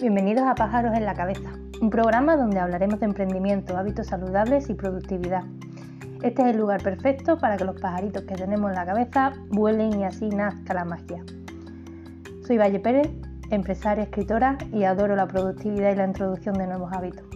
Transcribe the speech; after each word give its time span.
Bienvenidos 0.00 0.44
a 0.46 0.54
Pájaros 0.54 0.96
en 0.96 1.04
la 1.04 1.12
Cabeza, 1.12 1.50
un 1.82 1.90
programa 1.90 2.34
donde 2.34 2.58
hablaremos 2.58 3.00
de 3.00 3.04
emprendimiento, 3.04 3.76
hábitos 3.76 4.06
saludables 4.06 4.70
y 4.70 4.74
productividad. 4.74 5.44
Este 6.22 6.40
es 6.40 6.48
el 6.48 6.56
lugar 6.56 6.82
perfecto 6.82 7.36
para 7.36 7.58
que 7.58 7.66
los 7.66 7.78
pajaritos 7.78 8.22
que 8.22 8.34
tenemos 8.34 8.70
en 8.70 8.76
la 8.76 8.86
cabeza 8.86 9.34
vuelen 9.50 10.00
y 10.00 10.04
así 10.04 10.30
nazca 10.30 10.72
la 10.72 10.86
magia. 10.86 11.22
Soy 12.46 12.56
Valle 12.56 12.80
Pérez, 12.80 13.10
empresaria, 13.50 14.04
escritora 14.04 14.56
y 14.72 14.84
adoro 14.84 15.14
la 15.16 15.26
productividad 15.26 15.92
y 15.92 15.96
la 15.96 16.06
introducción 16.06 16.56
de 16.56 16.66
nuevos 16.66 16.90
hábitos. 16.94 17.26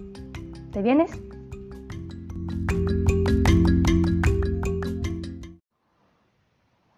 ¿Te 0.72 0.80
vienes? 0.80 1.10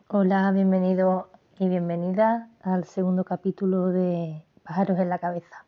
Hola, 0.06 0.52
bienvenido 0.52 1.28
y 1.58 1.68
bienvenida 1.68 2.50
al 2.62 2.84
segundo 2.84 3.24
capítulo 3.24 3.88
de 3.88 4.45
Pájaros 4.66 4.98
en 4.98 5.08
la 5.08 5.18
Cabeza. 5.18 5.64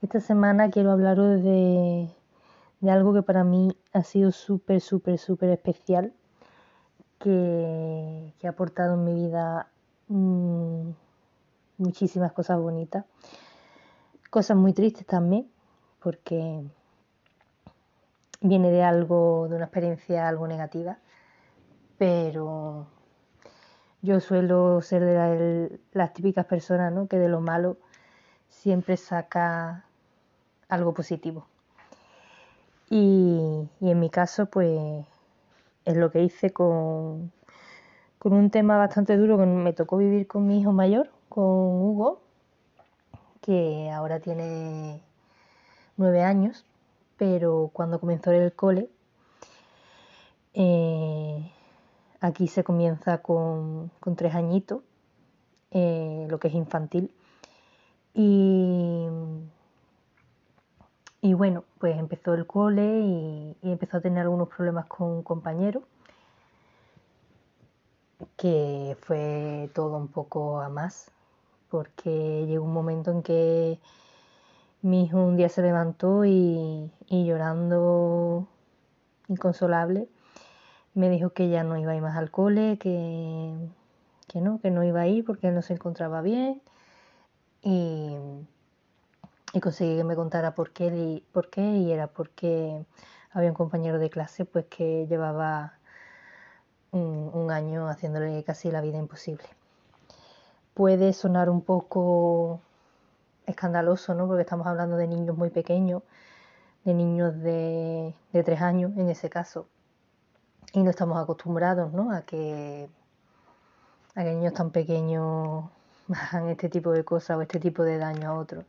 Esta 0.00 0.20
semana 0.20 0.70
quiero 0.70 0.92
hablaros 0.92 1.42
de, 1.42 2.08
algo 2.88 3.12
que 3.12 3.22
para 3.22 3.42
mí 3.42 3.76
ha 3.92 4.04
sido 4.04 4.30
súper, 4.30 4.80
súper, 4.80 5.18
súper 5.18 5.50
especial, 5.50 6.12
que, 7.18 8.32
ha 8.44 8.48
aportado 8.48 8.94
en 8.94 9.04
mi 9.04 9.14
vida 9.14 9.66
mm, 10.06 10.90
muchísimas 11.78 12.32
cosas 12.32 12.60
bonitas, 12.60 13.04
cosas 14.30 14.56
muy 14.56 14.72
tristes 14.72 15.04
también, 15.04 15.50
porque 16.00 16.62
viene 18.40 18.70
de 18.70 18.84
algo, 18.84 19.48
de 19.50 19.56
una 19.56 19.64
experiencia 19.64 20.28
algo 20.28 20.46
negativa, 20.46 20.98
pero 21.98 22.86
yo 24.02 24.20
suelo 24.20 24.80
ser 24.82 25.04
de 25.04 25.78
las 25.92 26.12
típicas 26.12 26.46
personas 26.46 26.92
que 27.08 27.18
de 27.18 27.28
lo 27.28 27.40
malo 27.40 27.76
siempre 28.48 28.96
saca 28.96 29.84
algo 30.68 30.94
positivo. 30.94 31.46
Y, 32.88 33.68
en 33.80 34.00
mi 34.00 34.10
caso, 34.10 34.46
pues 34.46 35.06
es 35.84 35.96
lo 35.96 36.10
que 36.10 36.22
hice 36.22 36.50
con, 36.50 37.32
con 38.18 38.32
un 38.32 38.50
tema 38.50 38.76
bastante 38.78 39.16
duro 39.16 39.38
que 39.38 39.46
me 39.46 39.72
tocó 39.72 39.96
vivir 39.96 40.26
con 40.26 40.46
mi 40.46 40.60
hijo 40.60 40.72
mayor, 40.72 41.10
con 41.28 41.44
Hugo, 41.44 42.20
que 43.40 43.90
ahora 43.90 44.20
tiene 44.20 45.02
nueve 45.96 46.22
años, 46.22 46.64
pero 47.16 47.70
cuando 47.72 48.00
comenzó 48.00 48.32
el 48.32 48.52
cole, 48.52 48.90
eh, 50.54 51.52
Aquí 52.20 52.48
se 52.48 52.64
comienza 52.64 53.18
con, 53.22 53.90
tres 54.16 54.34
añitos, 54.34 54.82
eh, 55.70 56.26
lo 56.28 56.38
que 56.38 56.48
es 56.48 56.54
infantil. 56.54 57.14
Y, 58.12 59.08
bueno, 61.34 61.64
pues 61.78 61.96
empezó 61.96 62.34
el 62.34 62.46
cole 62.46 63.00
y, 63.00 63.56
empezó 63.62 63.96
a 63.98 64.00
tener 64.00 64.22
algunos 64.22 64.48
problemas 64.48 64.86
con 64.86 65.22
compañeros, 65.22 65.84
que 68.36 68.96
fue 69.00 69.70
todo 69.74 69.96
un 69.96 70.08
poco 70.08 70.60
a 70.60 70.68
más, 70.68 71.10
porque 71.70 72.46
llegó 72.46 72.64
un 72.64 72.74
momento 72.74 73.10
en 73.12 73.22
que 73.22 73.80
mi 74.82 75.04
hijo 75.04 75.18
un 75.18 75.36
día 75.36 75.48
se 75.48 75.62
levantó 75.62 76.24
y, 76.26 76.90
y 77.06 77.26
llorando 77.26 78.46
inconsolable 79.28 80.08
me 80.94 81.08
dijo 81.08 81.30
que 81.30 81.48
ya 81.48 81.64
no 81.64 81.76
iba 81.76 81.92
a 81.92 81.96
ir 81.96 82.02
más 82.02 82.16
al 82.16 82.30
cole, 82.30 82.78
que, 82.78 83.54
que 84.28 84.40
no, 84.40 84.60
que 84.60 84.70
no 84.70 84.84
iba 84.84 85.00
a 85.02 85.06
ir 85.06 85.24
porque 85.24 85.50
no 85.50 85.62
se 85.62 85.74
encontraba 85.74 86.22
bien 86.22 86.62
y, 87.62 88.16
conseguí 89.60 89.96
que 89.96 90.04
me 90.04 90.16
contara 90.16 90.54
por 90.54 90.72
qué, 90.72 90.86
y, 90.86 91.24
por 91.32 91.50
qué 91.50 91.62
y 91.62 91.92
era 91.92 92.06
porque 92.06 92.84
había 93.32 93.50
un 93.50 93.56
compañero 93.56 93.98
de 93.98 94.10
clase 94.10 94.44
pues 94.44 94.66
que 94.66 95.06
llevaba 95.08 95.74
un, 96.92 97.30
un 97.32 97.50
año 97.50 97.88
haciéndole 97.88 98.42
casi 98.44 98.70
la 98.70 98.80
vida 98.80 98.98
imposible. 98.98 99.44
Puede 100.74 101.12
sonar 101.12 101.50
un 101.50 101.62
poco 101.62 102.60
escandaloso, 103.46 104.14
¿no? 104.14 104.26
Porque 104.26 104.42
estamos 104.42 104.66
hablando 104.66 104.96
de 104.96 105.08
niños 105.08 105.36
muy 105.36 105.50
pequeños, 105.50 106.02
de 106.84 106.94
niños 106.94 107.38
de, 107.40 108.14
de 108.32 108.42
tres 108.42 108.60
años 108.62 108.92
en 108.96 109.10
ese 109.10 109.28
caso 109.30 109.66
y 110.72 110.82
no 110.82 110.90
estamos 110.90 111.20
acostumbrados 111.20 111.92
¿no? 111.92 112.12
a, 112.12 112.22
que, 112.22 112.88
a 114.14 114.22
que 114.22 114.34
niños 114.34 114.54
tan 114.54 114.70
pequeños 114.70 115.64
hagan 116.32 116.48
este 116.48 116.68
tipo 116.68 116.92
de 116.92 117.04
cosas 117.04 117.36
o 117.36 117.42
este 117.42 117.58
tipo 117.58 117.82
de 117.82 117.98
daño 117.98 118.30
a 118.30 118.34
otros. 118.34 118.64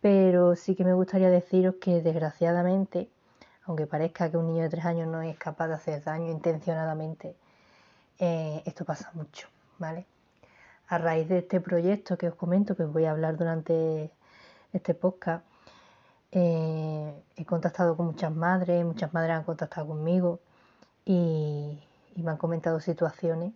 Pero 0.00 0.54
sí 0.54 0.76
que 0.76 0.84
me 0.84 0.94
gustaría 0.94 1.30
deciros 1.30 1.76
que 1.80 2.00
desgraciadamente, 2.02 3.10
aunque 3.64 3.86
parezca 3.86 4.30
que 4.30 4.36
un 4.36 4.46
niño 4.46 4.62
de 4.62 4.68
tres 4.68 4.84
años 4.84 5.08
no 5.08 5.22
es 5.22 5.36
capaz 5.36 5.68
de 5.68 5.74
hacer 5.74 6.04
daño 6.04 6.30
intencionadamente, 6.30 7.34
eh, 8.20 8.62
esto 8.64 8.84
pasa 8.84 9.10
mucho, 9.14 9.48
¿vale? 9.78 10.06
A 10.88 10.98
raíz 10.98 11.28
de 11.28 11.38
este 11.38 11.60
proyecto 11.60 12.16
que 12.16 12.28
os 12.28 12.34
comento, 12.36 12.76
que 12.76 12.84
os 12.84 12.92
voy 12.92 13.04
a 13.06 13.10
hablar 13.10 13.36
durante 13.36 14.12
este 14.72 14.94
podcast, 14.94 15.44
eh, 16.30 17.22
he 17.36 17.44
contactado 17.44 17.96
con 17.96 18.06
muchas 18.06 18.32
madres, 18.32 18.84
muchas 18.84 19.12
madres 19.12 19.36
han 19.36 19.44
contactado 19.44 19.88
conmigo 19.88 20.40
y, 21.08 21.82
me 22.16 22.30
han 22.30 22.36
comentado 22.36 22.80
situaciones 22.80 23.52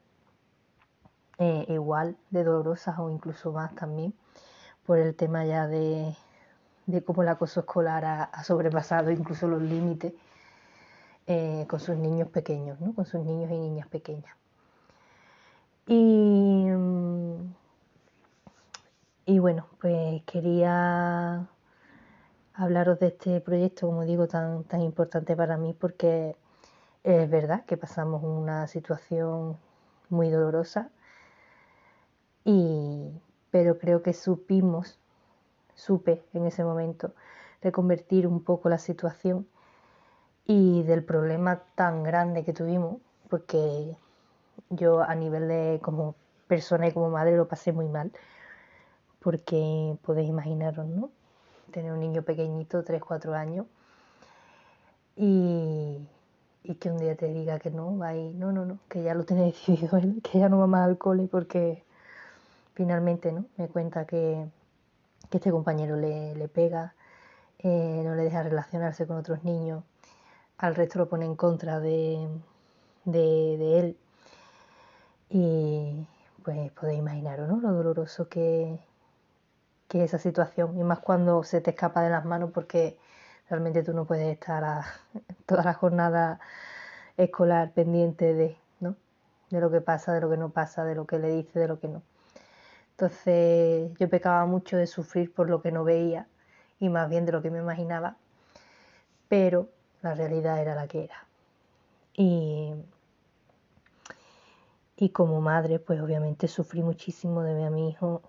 eh, 1.39 1.67
igual 1.69 2.17
de 2.31 2.45
dolorosas 2.45 2.99
o 2.99 3.11
incluso 3.11 3.53
más 3.53 3.75
también 3.75 4.15
por 4.87 4.99
el 4.99 5.15
tema 5.15 5.45
ya 5.45 5.67
de, 5.67 6.17
cómo 7.05 7.23
el 7.23 7.29
acoso 7.29 7.61
escolar 7.61 8.05
ha, 8.05 8.45
sobrepasado 8.45 9.11
incluso 9.11 9.49
los 9.49 9.61
límites 9.61 10.15
eh, 11.27 11.67
con 11.69 11.79
sus 11.79 11.97
niños 11.97 12.29
pequeños, 12.29 12.81
¿no? 12.81 12.95
con 12.95 13.05
sus 13.05 13.23
niños 13.25 13.51
y 13.51 13.59
niñas 13.59 13.87
pequeñas. 13.89 14.34
Y, 15.87 16.69
y 19.27 19.39
bueno, 19.41 19.67
pues 19.81 20.23
quería 20.25 21.47
hablaros 22.55 22.99
de 22.99 23.09
este 23.09 23.41
proyecto, 23.41 23.89
como 23.89 24.05
digo, 24.05 24.27
tan, 24.27 24.65
tan 24.65 24.81
importante 24.81 25.37
para 25.37 25.57
mí 25.57 25.75
porque 25.79 26.37
es 27.05 27.31
verdad 27.31 27.65
que 27.65 27.77
pasamos 27.77 28.23
una 28.23 28.67
situación 28.67 29.59
muy 30.09 30.31
dolorosa, 30.31 30.91
y, 32.45 33.11
pero 33.51 33.79
creo 33.79 34.03
que 34.03 34.13
supimos, 34.13 34.99
supe 35.75 36.25
en 36.33 36.47
ese 36.47 36.65
momento, 36.65 37.15
reconvertir 37.63 38.27
un 38.27 38.43
poco 38.43 38.69
la 38.69 38.79
situación 38.79 39.47
y 40.45 40.83
del 40.83 41.05
problema 41.05 41.63
tan 41.75 42.03
grande 42.03 42.45
que 42.45 42.53
tuvimos, 42.53 42.97
porque 43.29 43.97
yo 44.71 45.03
a 45.03 45.15
nivel 45.15 45.49
de 45.49 45.81
como 45.83 46.15
persona 46.49 46.89
y 46.89 46.93
como 46.93 47.11
madre 47.11 47.37
lo 47.37 47.49
pasé 47.49 47.73
muy 47.73 47.89
mal, 47.89 48.13
porque 49.21 49.97
podéis 50.03 50.29
imaginaros, 50.29 50.87
¿no? 50.87 51.11
Tener 51.71 51.93
un 51.93 52.01
niño 52.01 52.23
pequeñito, 52.23 52.83
3, 52.84 53.01
4 53.01 53.34
años, 53.34 53.67
y, 55.17 56.07
y 56.65 56.77
que 56.77 56.91
un 56.91 56.99
día 56.99 57.17
te 57.17 57.33
diga 57.33 57.59
que 57.59 57.71
no, 57.71 57.97
va 57.99 58.09
ahí, 58.09 58.33
no, 58.34 58.53
no, 58.53 58.65
no, 58.65 58.78
que 58.89 59.03
ya 59.03 59.15
lo 59.15 59.25
tiene 59.25 59.45
decidido 59.47 59.97
él, 59.99 60.21
que 60.23 60.39
ya 60.39 60.49
no 60.49 60.59
va 60.59 60.67
más 60.67 60.87
al 60.87 60.99
cole 60.99 61.28
porque 61.28 61.84
finalmente 62.75 63.33
¿no? 63.33 63.47
me 63.56 63.69
cuenta 63.69 64.06
que, 64.06 64.47
este 65.31 65.51
compañero 65.51 65.97
le, 65.97 66.49
pega, 66.49 66.95
eh, 67.59 68.03
no 68.05 68.15
le 68.15 68.25
deja 68.25 68.43
relacionarse 68.43 69.06
con 69.06 69.17
otros 69.17 69.45
niños, 69.45 69.83
al 70.59 70.75
resto 70.75 70.99
lo 70.99 71.09
pone 71.09 71.25
en 71.25 71.37
contra 71.37 71.81
de, 71.81 72.28
de, 73.06 73.78
él. 73.78 73.97
Y 75.31 76.07
pues 76.45 76.71
podéis 76.72 76.98
imaginaros 76.98 77.48
¿no? 77.48 77.60
lo 77.60 77.72
doloroso 77.72 78.28
que, 78.28 78.78
que 79.89 80.04
es 80.04 80.10
esa 80.10 80.19
situación, 80.19 80.78
y 80.78 80.84
más 80.84 80.98
cuando 80.98 81.45
se 81.45 81.63
te 81.63 81.71
escapa 81.71 82.03
de 82.03 82.10
las 82.10 82.27
manos 82.27 82.51
porque 82.53 82.98
Realmente 83.48 83.83
tú 83.83 83.92
no 83.92 84.04
puedes 84.04 84.33
estar 84.33 84.84
toda 85.47 85.65
la 85.65 85.74
jornada 85.74 86.41
escolar 87.16 87.72
pendiente 87.72 88.34
de, 88.34 88.56
¿no? 88.80 88.97
de 89.50 89.60
lo 89.60 89.71
que 89.71 89.80
pasa, 89.80 90.12
de 90.12 90.21
lo 90.21 90.30
que 90.30 90.36
no 90.36 90.50
pasa, 90.50 90.84
de 90.84 90.94
lo 90.94 91.06
que 91.06 91.18
le 91.18 91.30
dice, 91.30 91.59
de 91.59 91.68
lo 91.68 91.78
que 91.78 91.89
no. 91.89 92.03
Entonces 92.92 93.92
yo 93.98 94.09
pecaba 94.09 94.47
mucho 94.47 94.77
de 94.77 94.86
sufrir 94.86 95.33
por 95.33 95.50
lo 95.50 95.62
que 95.62 95.72
no 95.72 95.84
veía 95.84 96.27
y 96.78 96.89
más 96.89 97.09
bien 97.09 97.27
de 97.27 97.33
lo 97.33 97.42
que 97.42 97.50
me 97.50 97.59
imaginaba, 97.59 98.16
pero 99.28 99.68
la 100.03 100.15
realidad 100.15 100.60
era 100.60 100.74
la 100.74 100.86
que 100.86 101.04
era. 101.04 101.27
Y, 102.15 102.74
y 104.97 105.09
como 105.10 105.41
madre, 105.41 105.78
pues 105.78 106.00
obviamente 106.00 106.48
sufrí 106.48 106.83
muchísimo 106.83 107.42
de 107.42 107.54
ver 107.54 107.66
a 107.66 107.71
mi 107.71 107.88
hijo 107.88 108.22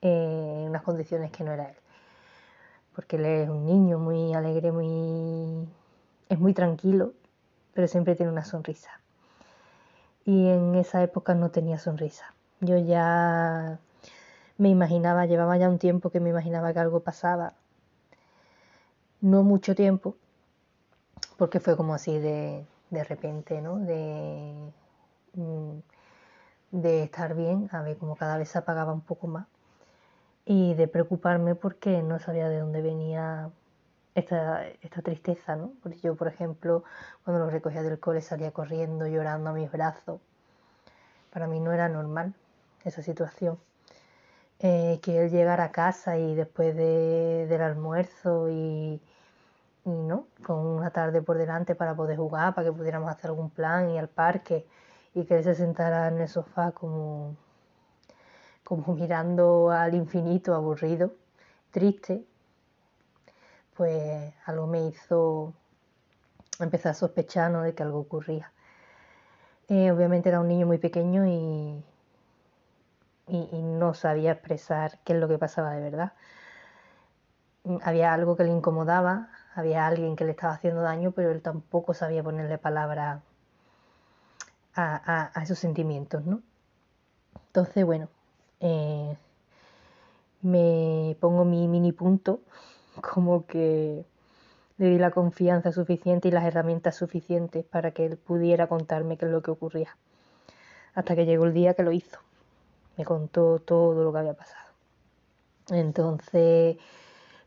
en 0.00 0.68
unas 0.68 0.82
condiciones 0.82 1.30
que 1.30 1.44
no 1.44 1.52
era 1.52 1.70
él 1.70 1.76
porque 2.98 3.14
él 3.14 3.26
es 3.26 3.48
un 3.48 3.64
niño 3.64 4.00
muy 4.00 4.34
alegre, 4.34 4.72
muy 4.72 5.68
es 6.28 6.40
muy 6.40 6.52
tranquilo, 6.52 7.12
pero 7.72 7.86
siempre 7.86 8.16
tiene 8.16 8.32
una 8.32 8.44
sonrisa. 8.44 8.90
Y 10.24 10.48
en 10.48 10.74
esa 10.74 11.00
época 11.04 11.32
no 11.36 11.52
tenía 11.52 11.78
sonrisa. 11.78 12.34
Yo 12.58 12.76
ya 12.76 13.78
me 14.56 14.68
imaginaba, 14.68 15.26
llevaba 15.26 15.56
ya 15.58 15.68
un 15.68 15.78
tiempo 15.78 16.10
que 16.10 16.18
me 16.18 16.30
imaginaba 16.30 16.72
que 16.72 16.80
algo 16.80 16.98
pasaba. 16.98 17.52
No 19.20 19.44
mucho 19.44 19.76
tiempo, 19.76 20.16
porque 21.36 21.60
fue 21.60 21.76
como 21.76 21.94
así 21.94 22.18
de, 22.18 22.66
de 22.90 23.04
repente, 23.04 23.60
¿no? 23.60 23.78
De, 23.78 24.72
mm, 25.34 25.78
de 26.72 27.04
estar 27.04 27.36
bien, 27.36 27.68
a 27.70 27.80
ver, 27.80 27.96
como 27.96 28.16
cada 28.16 28.38
vez 28.38 28.48
se 28.48 28.58
apagaba 28.58 28.92
un 28.92 29.02
poco 29.02 29.28
más. 29.28 29.46
Y 30.50 30.72
de 30.72 30.88
preocuparme 30.88 31.54
porque 31.54 32.02
no 32.02 32.18
sabía 32.18 32.48
de 32.48 32.60
dónde 32.60 32.80
venía 32.80 33.50
esta, 34.14 34.66
esta 34.80 35.02
tristeza, 35.02 35.56
¿no? 35.56 35.74
Porque 35.82 35.98
yo, 35.98 36.14
por 36.16 36.26
ejemplo, 36.26 36.84
cuando 37.22 37.44
lo 37.44 37.50
recogía 37.50 37.82
del 37.82 38.00
cole 38.00 38.22
salía 38.22 38.50
corriendo, 38.50 39.06
llorando 39.06 39.50
a 39.50 39.52
mis 39.52 39.70
brazos. 39.70 40.22
Para 41.30 41.46
mí 41.48 41.60
no 41.60 41.72
era 41.72 41.90
normal 41.90 42.32
esa 42.82 43.02
situación. 43.02 43.58
Eh, 44.60 45.00
que 45.02 45.22
él 45.22 45.30
llegara 45.30 45.64
a 45.64 45.70
casa 45.70 46.16
y 46.16 46.34
después 46.34 46.74
del 46.74 47.60
almuerzo 47.60 48.48
y, 48.48 49.02
no, 49.84 50.28
con 50.46 50.66
una 50.66 50.90
tarde 50.92 51.20
por 51.20 51.36
delante 51.36 51.74
para 51.74 51.94
poder 51.94 52.16
jugar, 52.16 52.54
para 52.54 52.68
que 52.68 52.72
pudiéramos 52.72 53.10
hacer 53.10 53.30
algún 53.30 53.50
plan 53.50 53.90
y 53.90 53.98
al 53.98 54.08
parque 54.08 54.66
y 55.14 55.24
que 55.26 55.36
él 55.36 55.44
se 55.44 55.54
sentara 55.54 56.08
en 56.08 56.18
el 56.20 56.28
sofá 56.28 56.72
como, 56.72 57.36
como 58.68 58.94
mirando 58.94 59.70
al 59.70 59.94
infinito, 59.94 60.54
aburrido, 60.54 61.14
triste, 61.70 62.22
pues 63.74 64.34
algo 64.44 64.66
me 64.66 64.88
hizo 64.88 65.54
empezar 66.60 66.90
a 66.90 66.94
sospechar 66.94 67.50
de 67.62 67.74
que 67.74 67.82
algo 67.82 68.00
ocurría. 68.00 68.52
Eh, 69.68 69.90
obviamente 69.90 70.28
era 70.28 70.40
un 70.40 70.48
niño 70.48 70.66
muy 70.66 70.76
pequeño 70.76 71.26
y, 71.26 71.82
y, 73.26 73.62
no 73.62 73.94
sabía 73.94 74.32
expresar 74.32 74.98
qué 75.02 75.14
es 75.14 75.18
lo 75.18 75.28
que 75.28 75.38
pasaba 75.38 75.72
de 75.72 75.80
verdad. 75.80 76.12
Había 77.82 78.12
algo 78.12 78.36
que 78.36 78.44
le 78.44 78.50
incomodaba, 78.50 79.30
había 79.54 79.86
alguien 79.86 80.14
que 80.14 80.26
le 80.26 80.32
estaba 80.32 80.52
haciendo 80.52 80.82
daño, 80.82 81.12
pero 81.12 81.30
él 81.30 81.40
tampoco 81.40 81.94
sabía 81.94 82.22
ponerle 82.22 82.58
palabra 82.58 83.22
a, 84.74 85.32
esos 85.42 85.58
sentimientos, 85.58 86.26
¿no? 86.26 86.42
Entonces, 87.46 87.86
bueno, 87.86 88.08
eh, 88.60 89.16
me 90.42 91.16
pongo 91.20 91.44
mi 91.44 91.68
mini 91.68 91.92
punto, 91.92 92.40
como 93.00 93.46
que 93.46 94.04
le 94.78 94.86
di 94.86 94.98
la 94.98 95.10
confianza 95.10 95.72
suficiente 95.72 96.28
y 96.28 96.30
las 96.30 96.44
herramientas 96.44 96.96
suficientes 96.96 97.64
para 97.64 97.90
que 97.90 98.06
él 98.06 98.16
pudiera 98.16 98.68
contarme 98.68 99.16
qué 99.16 99.26
es 99.26 99.32
lo 99.32 99.42
que 99.42 99.50
ocurría. 99.50 99.96
Hasta 100.94 101.14
que 101.16 101.26
llegó 101.26 101.44
el 101.44 101.54
día 101.54 101.74
que 101.74 101.82
lo 101.82 101.92
hizo 101.92 102.18
me 102.98 103.04
contó 103.04 103.60
todo 103.60 104.02
lo 104.02 104.12
que 104.12 104.18
había 104.18 104.34
pasado. 104.34 104.68
Entonces, 105.70 106.76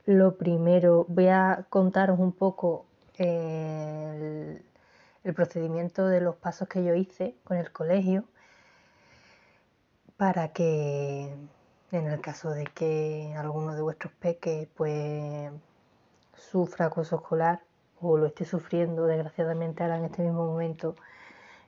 lo 0.05 0.37
primero, 0.37 1.05
voy 1.09 1.27
a 1.27 1.65
contaros 1.69 2.19
un 2.19 2.31
poco 2.31 2.85
el, 3.17 4.63
procedimiento 5.35 6.07
de 6.07 6.21
los 6.21 6.35
pasos 6.37 6.67
que 6.67 6.83
yo 6.83 6.95
hice 6.95 7.35
con 7.43 7.57
el 7.57 7.71
colegio 7.71 8.23
para 10.21 10.49
que 10.49 11.33
en 11.91 12.07
el 12.07 12.21
caso 12.21 12.51
de 12.51 12.65
que 12.65 13.33
alguno 13.35 13.73
de 13.73 13.81
vuestros 13.81 14.13
peques 14.13 14.67
pues 14.75 15.51
sufra 16.37 16.85
acoso 16.85 17.15
escolar 17.15 17.63
o 17.99 18.17
lo 18.17 18.27
esté 18.27 18.45
sufriendo 18.45 19.07
desgraciadamente 19.07 19.81
ahora 19.81 19.97
en 19.97 20.05
este 20.05 20.21
mismo 20.21 20.45
momento 20.45 20.95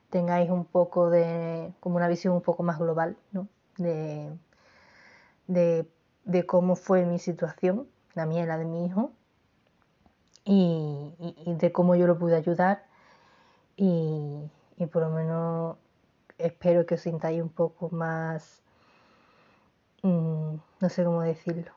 tengáis 0.08 0.50
un 0.50 0.66
poco 0.66 1.10
de 1.10 1.72
como 1.80 1.96
una 1.96 2.06
visión 2.06 2.32
un 2.32 2.42
poco 2.42 2.62
más 2.62 2.78
global 2.78 3.16
¿no? 3.32 3.48
de, 3.76 4.38
de, 5.48 6.46
cómo 6.46 6.76
fue 6.76 7.04
mi 7.06 7.18
situación, 7.18 7.88
la 8.14 8.24
mía 8.24 8.44
y 8.44 8.46
la 8.46 8.56
de 8.56 8.66
mi 8.66 8.86
hijo, 8.86 9.10
y, 10.44 11.12
de 11.44 11.72
cómo 11.72 11.96
yo 11.96 12.06
lo 12.06 12.16
pude 12.20 12.36
ayudar 12.36 12.84
y, 13.76 14.48
por 14.92 15.02
lo 15.02 15.10
menos 15.10 15.76
espero 16.38 16.86
que 16.86 16.94
os 16.96 17.00
sintáis 17.02 17.42
un 17.42 17.50
poco 17.50 17.90
más, 17.90 18.62
mm, 20.02 20.54
no 20.80 20.88
sé 20.88 21.04
cómo 21.04 21.22
decirlo, 21.22 21.72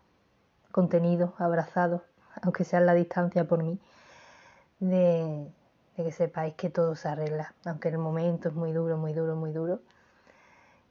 contenido, 0.71 1.33
abrazado, 1.37 2.03
aunque 2.41 2.63
sea 2.63 2.79
la 2.81 2.93
distancia 2.93 3.47
por 3.47 3.63
mí, 3.63 3.79
de, 4.79 5.51
de 5.97 6.03
que 6.03 6.11
sepáis 6.11 6.55
que 6.55 6.69
todo 6.69 6.95
se 6.95 7.07
arregla, 7.09 7.53
aunque 7.65 7.89
el 7.89 7.97
momento 7.97 8.49
es 8.49 8.55
muy 8.55 8.71
duro, 8.71 8.97
muy 8.97 9.13
duro, 9.13 9.35
muy 9.35 9.51
duro 9.51 9.81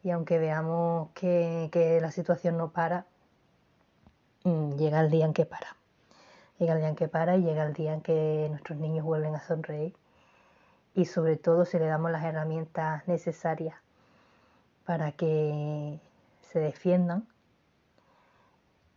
y 0.07 0.11
aunque 0.13 0.39
veamos 0.39 1.11
que, 1.15 1.99
la 2.01 2.13
situación 2.13 2.57
no 2.57 2.71
para, 2.71 3.07
mm, 4.45 4.77
llega 4.77 5.01
el 5.01 5.11
día 5.11 5.25
en 5.25 5.33
que 5.33 5.47
para. 5.47 5.77
Llega 6.59 6.75
el 6.75 6.79
día 6.79 6.89
en 6.91 6.95
que 6.95 7.09
para 7.09 7.37
y 7.37 7.43
llega 7.43 7.65
el 7.65 7.73
día 7.73 7.93
en 7.93 8.03
que 8.03 8.47
nuestros 8.49 8.79
niños 8.79 9.05
vuelven 9.05 9.35
a 9.35 9.41
sonreír 9.41 9.97
y 10.97 11.05
sobre 11.05 11.37
todo 11.37 11.67
si 11.67 11.79
le 11.79 11.87
damos 11.87 12.11
las 12.11 12.25
herramientas 12.25 13.07
necesarias 13.07 13.77
para 14.87 15.13
que 15.13 16.01
se 16.41 16.59
defiendan 16.59 17.29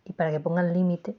y 0.06 0.14
para 0.14 0.30
que 0.30 0.40
pongan 0.40 0.72
límite, 0.72 1.14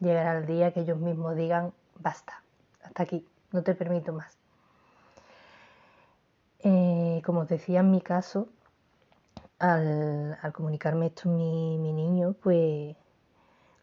llegará 0.00 0.38
el 0.38 0.46
día 0.46 0.72
que 0.72 0.80
ellos 0.80 0.98
mismos 0.98 1.36
digan, 1.36 1.74
basta, 2.00 2.42
hasta 2.82 3.02
aquí, 3.02 3.28
no 3.52 3.62
te 3.62 3.74
permito 3.74 4.14
más. 4.14 4.38
Eh, 6.60 7.20
como 7.26 7.40
os 7.40 7.48
decía 7.48 7.80
en 7.80 7.90
mi 7.90 8.00
caso, 8.00 8.48
al, 9.58 10.38
comunicarme 10.54 11.06
esto 11.06 11.28
mi, 11.28 11.76
mi 11.76 11.92
niño, 11.92 12.34
pues 12.42 12.96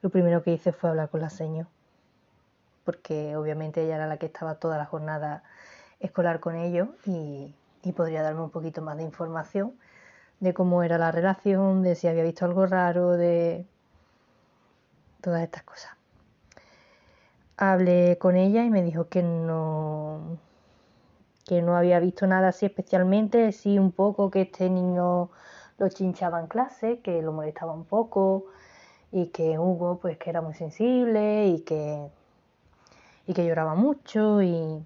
lo 0.01 0.09
primero 0.09 0.41
que 0.41 0.53
hice 0.53 0.71
fue 0.71 0.89
hablar 0.89 1.09
con 1.09 1.21
la 1.21 1.29
seño, 1.29 1.67
porque 2.83 3.35
obviamente 3.35 3.83
ella 3.83 3.97
era 3.97 4.07
la 4.07 4.17
que 4.17 4.25
estaba 4.25 4.55
toda 4.55 4.79
la 4.79 4.87
jornada 4.87 5.43
escolar 6.01 6.39
con 6.39 6.55
ellos 6.55 6.89
y, 7.05 7.53
podría 7.95 8.21
darme 8.21 8.41
un 8.41 8.51
poquito 8.51 8.81
más 8.81 8.97
de 8.97 9.03
información 9.03 9.73
de 10.39 10.53
cómo 10.53 10.83
era 10.83 10.97
la 10.97 11.11
relación, 11.11 11.83
de 11.83 11.95
si 11.95 12.07
había 12.07 12.23
visto 12.23 12.45
algo 12.45 12.65
raro, 12.65 13.11
de 13.11 13.65
todas 15.21 15.43
estas 15.43 15.63
cosas. 15.63 15.91
Hablé 17.57 18.17
con 18.19 18.35
ella 18.35 18.63
y 18.63 18.69
me 18.69 18.81
dijo 18.81 19.07
que 19.07 19.23
no 19.23 20.37
que 21.45 21.61
no 21.61 21.75
había 21.75 21.99
visto 21.99 22.27
nada 22.27 22.49
así 22.49 22.65
especialmente, 22.65 23.51
sí 23.51 23.77
un 23.77 23.91
poco 23.91 24.31
que 24.31 24.41
este 24.41 24.69
niño 24.69 25.29
lo 25.77 25.89
chinchaba 25.89 26.39
en 26.39 26.47
clase, 26.47 26.99
que 26.99 27.21
lo 27.21 27.33
molestaba 27.33 27.73
un 27.73 27.85
poco 27.85 28.45
y 29.11 29.27
que 29.27 29.59
Hugo 29.59 29.99
pues 30.01 30.17
que 30.17 30.29
era 30.29 30.41
muy 30.41 30.53
sensible 30.53 31.47
y 31.47 31.61
que, 31.61 32.07
y 33.27 33.33
que 33.33 33.45
lloraba 33.45 33.75
mucho 33.75 34.41
y 34.41 34.83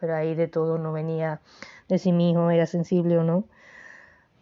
pero 0.00 0.14
ahí 0.14 0.34
de 0.34 0.48
todo 0.48 0.78
no 0.78 0.92
venía 0.92 1.40
de 1.88 1.98
si 1.98 2.12
mi 2.12 2.30
hijo 2.30 2.50
era 2.50 2.66
sensible 2.66 3.18
o 3.18 3.24
no, 3.24 3.44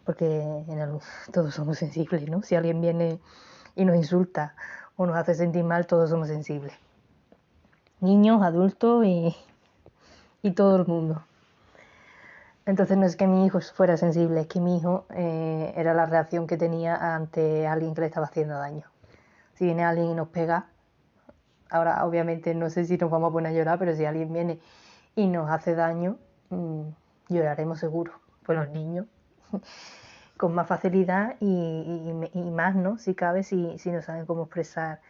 porque 0.05 0.41
en 0.41 0.79
el, 0.79 0.99
todos 1.31 1.53
somos 1.53 1.77
sensibles, 1.77 2.29
¿no? 2.29 2.41
Si 2.41 2.55
alguien 2.55 2.81
viene 2.81 3.19
y 3.75 3.85
nos 3.85 3.95
insulta 3.95 4.55
o 4.95 5.05
nos 5.05 5.15
hace 5.15 5.35
sentir 5.35 5.63
mal, 5.63 5.87
todos 5.87 6.09
somos 6.09 6.27
sensibles. 6.27 6.73
Niños, 7.99 8.41
adultos 8.43 9.05
y, 9.05 9.35
y 10.41 10.51
todo 10.51 10.75
el 10.75 10.85
mundo. 10.85 11.23
Entonces 12.67 12.97
no 12.97 13.05
es 13.05 13.15
que 13.15 13.27
mi 13.27 13.45
hijo 13.45 13.61
fuera 13.61 13.95
sensible, 13.95 14.41
es 14.41 14.47
que 14.47 14.59
mi 14.59 14.77
hijo 14.77 15.05
eh, 15.11 15.73
era 15.77 15.93
la 15.93 16.05
reacción 16.05 16.47
que 16.47 16.57
tenía 16.57 17.15
ante 17.15 17.65
alguien 17.65 17.95
que 17.95 18.01
le 18.01 18.07
estaba 18.07 18.25
haciendo 18.25 18.55
daño. 18.55 18.83
Si 19.53 19.63
viene 19.63 19.85
alguien 19.85 20.09
y 20.09 20.13
nos 20.13 20.27
pega, 20.27 20.67
ahora 21.69 22.05
obviamente 22.05 22.53
no 22.55 22.69
sé 22.69 22.83
si 22.83 22.97
nos 22.97 23.09
vamos 23.09 23.29
a 23.29 23.31
poner 23.31 23.53
a 23.53 23.55
llorar, 23.55 23.79
pero 23.79 23.95
si 23.95 24.03
alguien 24.03 24.33
viene 24.33 24.59
y 25.17 25.27
nos 25.27 25.49
hace 25.49 25.73
daño, 25.73 26.17
mm, 26.51 26.83
lloraremos 27.29 27.79
seguro. 27.79 28.13
Pues 28.45 28.57
los 28.57 28.69
niños, 28.69 29.07
con 30.37 30.53
más 30.53 30.67
facilidad 30.67 31.35
y, 31.41 32.13
más, 32.53 32.75
¿no? 32.75 32.99
Si 32.99 33.15
cabe, 33.15 33.43
si, 33.43 33.79
si 33.79 33.91
no 33.91 34.01
saben 34.03 34.27
cómo 34.27 34.43
expresar 34.43 35.01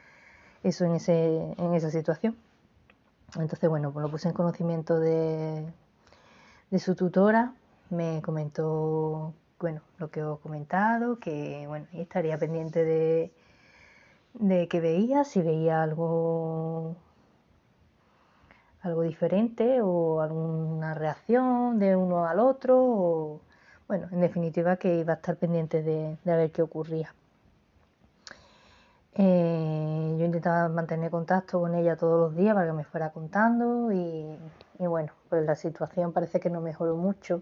eso 0.63 0.85
en, 0.85 0.95
ese, 0.95 1.53
en 1.57 1.73
esa 1.73 1.91
situación. 1.91 2.37
Entonces, 3.37 3.69
bueno, 3.69 3.91
pues 3.91 4.01
lo 4.03 4.09
puse 4.09 4.29
en 4.29 4.33
conocimiento 4.33 4.97
de, 4.97 5.65
de 6.71 6.79
su 6.79 6.95
tutora, 6.95 7.53
me 7.89 8.21
comentó, 8.21 9.33
bueno, 9.59 9.81
lo 9.97 10.09
que 10.09 10.23
os 10.23 10.39
he 10.39 10.41
comentado, 10.41 11.19
que, 11.19 11.65
bueno, 11.67 11.85
estaría 11.91 12.37
pendiente 12.37 12.85
de, 12.85 13.33
de 14.35 14.69
que 14.69 14.79
veía, 14.79 15.25
si 15.25 15.41
veía 15.41 15.83
algo 15.83 16.95
algo 18.87 19.03
diferente 19.03 19.81
o 19.81 20.21
alguna 20.21 20.93
reacción 20.93 21.79
de 21.79 21.95
uno 21.95 22.25
al 22.25 22.39
otro 22.39 22.77
o 22.79 23.41
bueno, 23.87 24.07
en 24.11 24.19
definitiva 24.19 24.75
que 24.77 24.99
iba 24.99 25.13
a 25.13 25.15
estar 25.15 25.37
pendiente 25.37 25.81
de, 25.81 26.17
ver 26.25 26.51
qué 26.51 26.61
ocurría. 26.61 27.13
Eh, 29.13 30.15
yo 30.19 30.25
intentaba 30.25 30.69
mantener 30.69 31.09
contacto 31.09 31.59
con 31.61 31.73
ella 31.73 31.95
todos 31.95 32.19
los 32.19 32.35
días 32.35 32.53
para 32.53 32.67
que 32.67 32.73
me 32.73 32.83
fuera 32.83 33.11
contando 33.11 33.91
y, 33.91 34.37
bueno, 34.77 35.13
pues 35.29 35.45
la 35.45 35.55
situación 35.55 36.11
parece 36.13 36.39
que 36.39 36.49
no 36.49 36.61
mejoró 36.61 36.95
mucho 36.95 37.41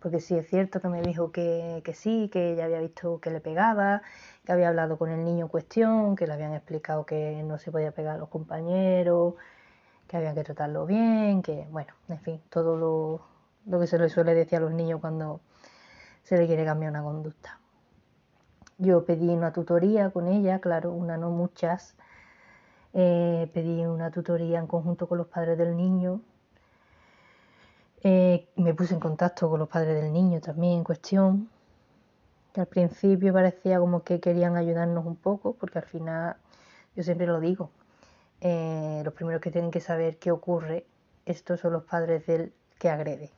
porque 0.00 0.20
sí 0.20 0.36
es 0.36 0.48
cierto 0.48 0.80
que 0.80 0.88
me 0.88 1.02
dijo 1.02 1.30
que, 1.32 1.82
que 1.84 1.94
sí, 1.94 2.30
que 2.32 2.52
ella 2.52 2.64
había 2.64 2.80
visto 2.80 3.20
que 3.20 3.30
le 3.30 3.40
pegaba, 3.40 4.02
que 4.44 4.52
había 4.52 4.68
hablado 4.68 4.96
con 4.98 5.10
el 5.10 5.24
niño 5.24 5.46
en 5.46 5.48
cuestión, 5.48 6.16
que 6.16 6.26
le 6.26 6.32
habían 6.32 6.54
explicado 6.54 7.04
que 7.04 7.42
no 7.44 7.58
se 7.58 7.70
podía 7.70 7.92
pegar 7.92 8.16
a 8.16 8.18
los 8.18 8.28
compañeros, 8.30 9.34
que 10.10 10.16
había 10.16 10.34
que 10.34 10.42
tratarlo 10.42 10.86
bien, 10.86 11.40
que 11.40 11.68
bueno, 11.70 11.94
en 12.08 12.18
fin, 12.18 12.42
todo 12.50 12.76
lo, 12.76 13.20
lo 13.66 13.78
que 13.78 13.86
se 13.86 13.96
le 13.96 14.08
suele 14.08 14.34
decir 14.34 14.58
a 14.58 14.60
los 14.60 14.72
niños 14.72 15.00
cuando 15.00 15.40
se 16.24 16.36
le 16.36 16.48
quiere 16.48 16.64
cambiar 16.64 16.90
una 16.90 17.04
conducta. 17.04 17.60
Yo 18.76 19.04
pedí 19.04 19.28
una 19.28 19.52
tutoría 19.52 20.10
con 20.10 20.26
ella, 20.26 20.58
claro, 20.58 20.90
una 20.90 21.16
no 21.16 21.30
muchas. 21.30 21.94
Eh, 22.92 23.48
pedí 23.54 23.86
una 23.86 24.10
tutoría 24.10 24.58
en 24.58 24.66
conjunto 24.66 25.06
con 25.06 25.16
los 25.18 25.28
padres 25.28 25.56
del 25.56 25.76
niño. 25.76 26.20
Eh, 28.02 28.48
me 28.56 28.74
puse 28.74 28.94
en 28.94 29.00
contacto 29.00 29.48
con 29.48 29.60
los 29.60 29.68
padres 29.68 30.02
del 30.02 30.12
niño 30.12 30.40
también 30.40 30.78
en 30.78 30.84
cuestión. 30.84 31.48
Que 32.52 32.62
al 32.62 32.66
principio 32.66 33.32
parecía 33.32 33.78
como 33.78 34.02
que 34.02 34.18
querían 34.18 34.56
ayudarnos 34.56 35.06
un 35.06 35.14
poco, 35.14 35.52
porque 35.52 35.78
al 35.78 35.84
final, 35.84 36.34
yo 36.96 37.04
siempre 37.04 37.28
lo 37.28 37.38
digo, 37.38 37.70
eh, 38.40 39.02
los 39.04 39.14
primeros 39.14 39.40
que 39.40 39.50
tienen 39.50 39.70
que 39.70 39.80
saber 39.80 40.18
qué 40.18 40.30
ocurre, 40.30 40.86
estos 41.26 41.60
son 41.60 41.72
los 41.72 41.84
padres 41.84 42.26
del 42.26 42.52
que 42.78 42.90
agrede 42.90 43.30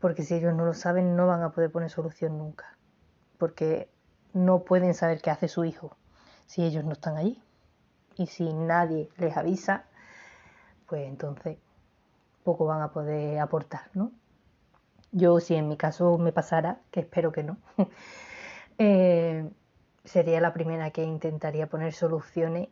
porque 0.00 0.22
si 0.22 0.34
ellos 0.34 0.54
no 0.54 0.64
lo 0.64 0.74
saben 0.74 1.16
no 1.16 1.26
van 1.26 1.42
a 1.42 1.50
poder 1.50 1.70
poner 1.70 1.90
solución 1.90 2.38
nunca, 2.38 2.76
porque 3.38 3.88
no 4.32 4.60
pueden 4.60 4.94
saber 4.94 5.20
qué 5.20 5.30
hace 5.30 5.48
su 5.48 5.64
hijo 5.64 5.96
si 6.46 6.64
ellos 6.64 6.84
no 6.84 6.92
están 6.92 7.16
allí. 7.16 7.42
Y 8.16 8.26
si 8.26 8.52
nadie 8.52 9.08
les 9.16 9.36
avisa, 9.36 9.84
pues 10.86 11.06
entonces 11.06 11.58
poco 12.42 12.64
van 12.64 12.82
a 12.82 12.90
poder 12.90 13.38
aportar, 13.38 13.90
¿no? 13.94 14.10
Yo, 15.12 15.40
si 15.40 15.54
en 15.54 15.68
mi 15.68 15.76
caso 15.76 16.18
me 16.18 16.32
pasara, 16.32 16.80
que 16.90 17.00
espero 17.00 17.32
que 17.32 17.42
no, 17.42 17.58
eh, 18.78 19.48
sería 20.04 20.40
la 20.40 20.52
primera 20.52 20.90
que 20.90 21.04
intentaría 21.04 21.68
poner 21.68 21.92
soluciones 21.92 22.68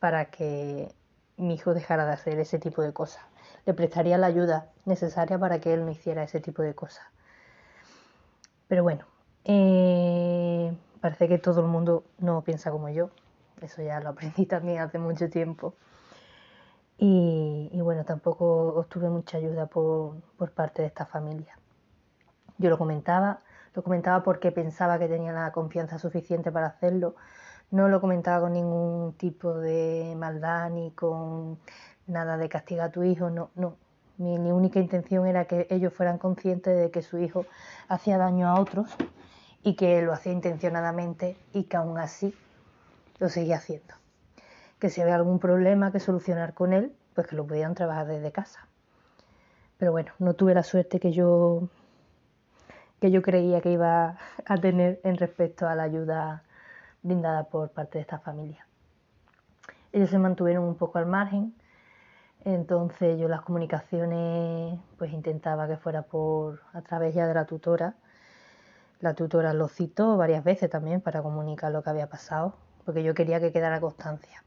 para 0.00 0.26
que 0.26 0.92
mi 1.36 1.54
hijo 1.54 1.74
dejara 1.74 2.06
de 2.06 2.12
hacer 2.12 2.38
ese 2.38 2.58
tipo 2.58 2.82
de 2.82 2.92
cosas 2.92 3.22
le 3.68 3.74
prestaría 3.74 4.16
la 4.16 4.28
ayuda 4.28 4.70
necesaria 4.86 5.38
para 5.38 5.60
que 5.60 5.74
él 5.74 5.84
no 5.84 5.90
hiciera 5.90 6.22
ese 6.22 6.40
tipo 6.40 6.62
de 6.62 6.74
cosas. 6.74 7.04
Pero 8.66 8.82
bueno, 8.82 9.04
eh, 9.44 10.74
parece 11.02 11.28
que 11.28 11.36
todo 11.36 11.60
el 11.60 11.66
mundo 11.66 12.04
no 12.18 12.40
piensa 12.40 12.70
como 12.70 12.88
yo. 12.88 13.10
Eso 13.60 13.82
ya 13.82 14.00
lo 14.00 14.08
aprendí 14.08 14.46
también 14.46 14.80
hace 14.80 14.98
mucho 14.98 15.28
tiempo. 15.28 15.74
Y, 16.96 17.78
bueno, 17.82 18.06
tampoco 18.06 18.68
obtuve 18.68 19.10
mucha 19.10 19.36
ayuda 19.36 19.66
por, 19.66 20.16
por, 20.38 20.50
parte 20.52 20.80
de 20.80 20.88
esta 20.88 21.04
familia. 21.04 21.58
Yo 22.56 22.70
lo 22.70 22.78
comentaba, 22.78 23.40
lo 23.74 23.82
comentaba 23.82 24.22
porque 24.22 24.50
pensaba 24.50 24.98
que 24.98 25.08
tenía 25.08 25.32
la 25.32 25.52
confianza 25.52 25.98
suficiente 25.98 26.50
para 26.50 26.68
hacerlo. 26.68 27.16
No 27.70 27.88
lo 27.88 28.00
comentaba 28.00 28.40
con 28.40 28.54
ningún 28.54 29.12
tipo 29.14 29.54
de 29.54 30.14
maldad 30.16 30.70
ni 30.70 30.90
con 30.92 31.58
nada 32.06 32.36
de 32.36 32.48
castigar 32.48 32.88
a 32.88 32.92
tu 32.92 33.02
hijo, 33.02 33.30
no, 33.30 33.50
no. 33.54 33.76
Mi, 34.16 34.50
única 34.50 34.80
intención 34.80 35.26
era 35.26 35.44
que 35.44 35.68
ellos 35.70 35.92
fueran 35.92 36.18
conscientes 36.18 36.76
de 36.76 36.90
que 36.90 37.02
su 37.02 37.18
hijo 37.18 37.46
hacía 37.88 38.18
daño 38.18 38.48
a 38.48 38.58
otros 38.58 38.90
y 39.62 39.76
que 39.76 40.02
lo 40.02 40.12
hacía 40.12 40.32
intencionadamente 40.32 41.36
y 41.52 41.64
que 41.64 41.76
aún 41.76 41.98
así 41.98 42.34
lo 43.20 43.28
seguía 43.28 43.58
haciendo. 43.58 43.94
Que 44.80 44.90
si 44.90 45.00
había 45.00 45.14
algún 45.14 45.38
problema 45.38 45.92
que 45.92 46.00
solucionar 46.00 46.54
con 46.54 46.72
él, 46.72 46.92
pues 47.14 47.28
que 47.28 47.36
lo 47.36 47.46
pudieran 47.46 47.76
trabajar 47.76 48.08
desde 48.08 48.32
casa. 48.32 48.66
Pero 49.76 49.92
bueno, 49.92 50.12
no 50.18 50.34
tuve 50.34 50.54
la 50.54 50.64
suerte 50.64 50.98
que 50.98 51.12
yo 51.12 51.68
que 53.00 53.12
yo 53.12 53.22
creía 53.22 53.60
que 53.60 53.70
iba 53.70 54.18
a 54.44 54.56
tener 54.56 55.00
en 55.04 55.16
respecto 55.16 55.68
a 55.68 55.76
la 55.76 55.84
ayuda 55.84 56.42
brindada 57.02 57.44
por 57.44 57.70
parte 57.70 57.98
de 57.98 58.02
esta 58.02 58.18
familia. 58.18 58.66
Ellos 59.92 60.10
se 60.10 60.18
mantuvieron 60.18 60.64
un 60.64 60.74
poco 60.74 60.98
al 60.98 61.06
margen, 61.06 61.54
entonces 62.44 63.18
yo 63.18 63.28
las 63.28 63.40
comunicaciones 63.40 64.78
pues 64.96 65.12
intentaba 65.12 65.66
que 65.66 65.76
fuera 65.76 66.02
por 66.02 66.60
a 66.72 66.82
través 66.82 67.14
ya 67.14 67.26
de 67.26 67.34
la 67.34 67.46
tutora. 67.46 67.94
La 69.00 69.14
tutora 69.14 69.52
lo 69.54 69.68
citó 69.68 70.16
varias 70.16 70.44
veces 70.44 70.70
también 70.70 71.00
para 71.00 71.22
comunicar 71.22 71.72
lo 71.72 71.82
que 71.82 71.90
había 71.90 72.08
pasado, 72.08 72.54
porque 72.84 73.02
yo 73.02 73.14
quería 73.14 73.40
que 73.40 73.52
quedara 73.52 73.80
constancia. 73.80 74.42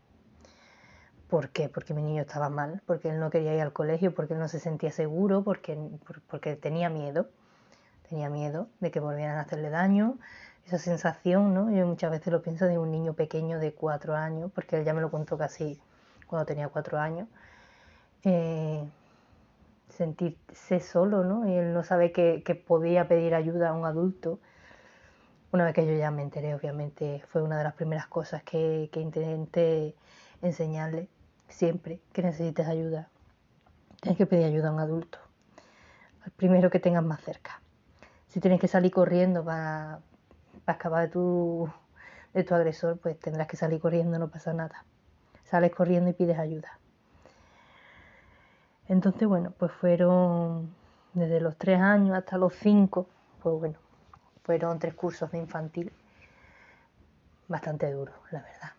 ¿Por 1.32 1.50
qué? 1.50 1.70
Porque 1.70 1.94
mi 1.94 2.04
niño 2.04 2.24
estaba 2.24 2.50
mal, 2.50 2.82
porque 2.86 3.10
él 3.10 3.18
no 3.18 3.30
quería 3.30 3.56
ir 3.56 3.62
al 3.62 3.72
colegio, 3.72 4.14
porque 4.14 4.34
él 4.34 4.40
no 4.40 4.50
se 4.50 4.60
sentía 4.60 4.92
seguro, 4.92 5.46
porque, 5.46 5.78
porque 6.30 6.58
tenía 6.58 6.90
miedo. 6.90 7.30
Tenía 8.10 8.30
miedo 8.30 8.68
de 8.82 8.92
que 8.92 9.00
volvieran 9.00 9.38
a 9.38 9.42
hacerle 9.42 9.70
daño. 9.70 10.18
Esa 10.66 10.78
sensación, 10.78 11.54
¿no? 11.54 11.72
Yo 11.72 11.86
muchas 11.86 12.12
veces 12.12 12.32
lo 12.32 12.42
pienso 12.42 12.66
de 12.66 12.78
un 12.78 12.92
niño 12.92 13.14
pequeño 13.14 13.60
de 13.60 13.74
cuatro 13.74 14.16
años, 14.16 14.52
porque 14.54 14.78
él 14.78 14.86
ya 14.86 14.94
me 14.94 15.02
lo 15.02 15.12
contó 15.12 15.38
casi 15.38 15.80
cuando 16.28 16.46
tenía 16.46 16.70
cuatro 16.70 16.98
años 16.98 17.28
eh, 18.24 18.84
sentirse 19.90 20.80
solo, 20.80 21.24
¿no? 21.24 21.48
Y 21.48 21.54
él 21.54 21.74
no 21.74 21.84
sabe 21.84 22.12
que, 22.12 22.64
podía 22.68 23.08
pedir 23.08 23.36
ayuda 23.36 23.70
a 23.70 23.74
un 23.74 23.86
adulto. 23.86 24.40
Una 25.52 25.66
vez 25.66 25.74
que 25.74 25.86
yo 25.86 25.94
ya 25.94 26.12
me 26.12 26.22
enteré, 26.22 26.56
obviamente, 26.56 27.24
fue 27.28 27.42
una 27.42 27.58
de 27.58 27.64
las 27.64 27.74
primeras 27.74 28.08
cosas 28.08 28.44
que, 28.44 28.90
que 28.92 29.02
intenté 29.02 29.96
enseñarle. 30.42 31.10
Siempre 31.50 32.00
que 32.14 32.22
necesites 32.22 32.68
ayuda, 32.68 33.10
tienes 34.00 34.18
que 34.18 34.26
pedir 34.26 34.46
ayuda 34.46 34.70
a 34.70 34.72
un 34.72 34.80
adulto. 34.80 35.18
Al 36.24 36.32
primero 36.32 36.70
que 36.70 36.80
tengas 36.80 37.04
más 37.04 37.22
cerca. 37.22 37.62
Si 38.30 38.40
tienes 38.40 38.62
que 38.62 38.70
salir 38.70 38.92
corriendo 38.92 39.44
para, 39.44 40.00
para 40.66 40.78
escapar 40.78 41.02
de 41.04 41.08
tu, 41.10 41.70
de 42.34 42.44
tu 42.44 42.56
agresor, 42.56 42.98
pues 42.98 43.20
tendrás 43.20 43.48
que 43.48 43.58
salir 43.58 43.80
corriendo, 43.80 44.20
no 44.20 44.30
pasa 44.30 44.54
nada. 44.54 44.86
Sales 45.46 45.74
corriendo 45.74 46.10
y 46.10 46.14
pides 46.14 46.40
ayuda. 46.40 46.80
Entonces, 48.88 49.28
bueno, 49.28 49.54
pues 49.58 49.72
fueron 49.72 50.74
desde 51.14 51.40
los 51.40 51.58
tres 51.58 51.80
años 51.80 52.18
hasta 52.18 52.38
los 52.38 52.54
cinco, 52.54 53.08
pues 53.42 53.58
bueno, 53.58 53.80
fueron 54.44 54.80
tres 54.80 54.94
cursos 54.94 55.32
de 55.32 55.38
infantil 55.38 55.92
bastante 57.48 57.90
duros, 57.92 58.16
la 58.32 58.42
verdad. 58.42 58.72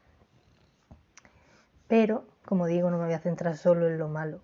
Pero, 1.88 2.24
como 2.44 2.66
digo, 2.66 2.90
no 2.90 2.98
me 2.98 3.04
voy 3.04 3.14
a 3.14 3.20
centrar 3.20 3.56
solo 3.56 3.86
en 3.86 3.98
lo 3.98 4.08
malo, 4.08 4.40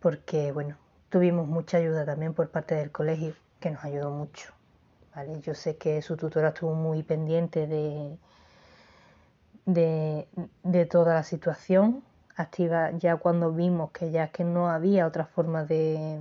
porque, 0.00 0.52
bueno, 0.52 0.76
tuvimos 1.08 1.48
mucha 1.48 1.78
ayuda 1.78 2.04
también 2.04 2.34
por 2.34 2.48
parte 2.50 2.76
del 2.76 2.92
colegio, 2.92 3.34
que 3.58 3.70
nos 3.70 3.84
ayudó 3.84 4.10
mucho. 4.10 4.53
Yo 5.42 5.54
sé 5.54 5.76
que 5.76 6.02
su 6.02 6.16
tutora 6.16 6.48
estuvo 6.48 6.74
muy 6.74 7.02
pendiente 7.02 7.66
de, 7.66 8.18
de, 9.66 10.26
de 10.62 10.86
toda 10.86 11.14
la 11.14 11.22
situación, 11.22 12.02
activa 12.36 12.90
ya 12.92 13.16
cuando 13.16 13.52
vimos 13.52 13.92
que 13.92 14.10
ya 14.10 14.28
que 14.28 14.44
no 14.44 14.68
había 14.68 15.06
otra 15.06 15.24
forma 15.26 15.64
de, 15.64 16.20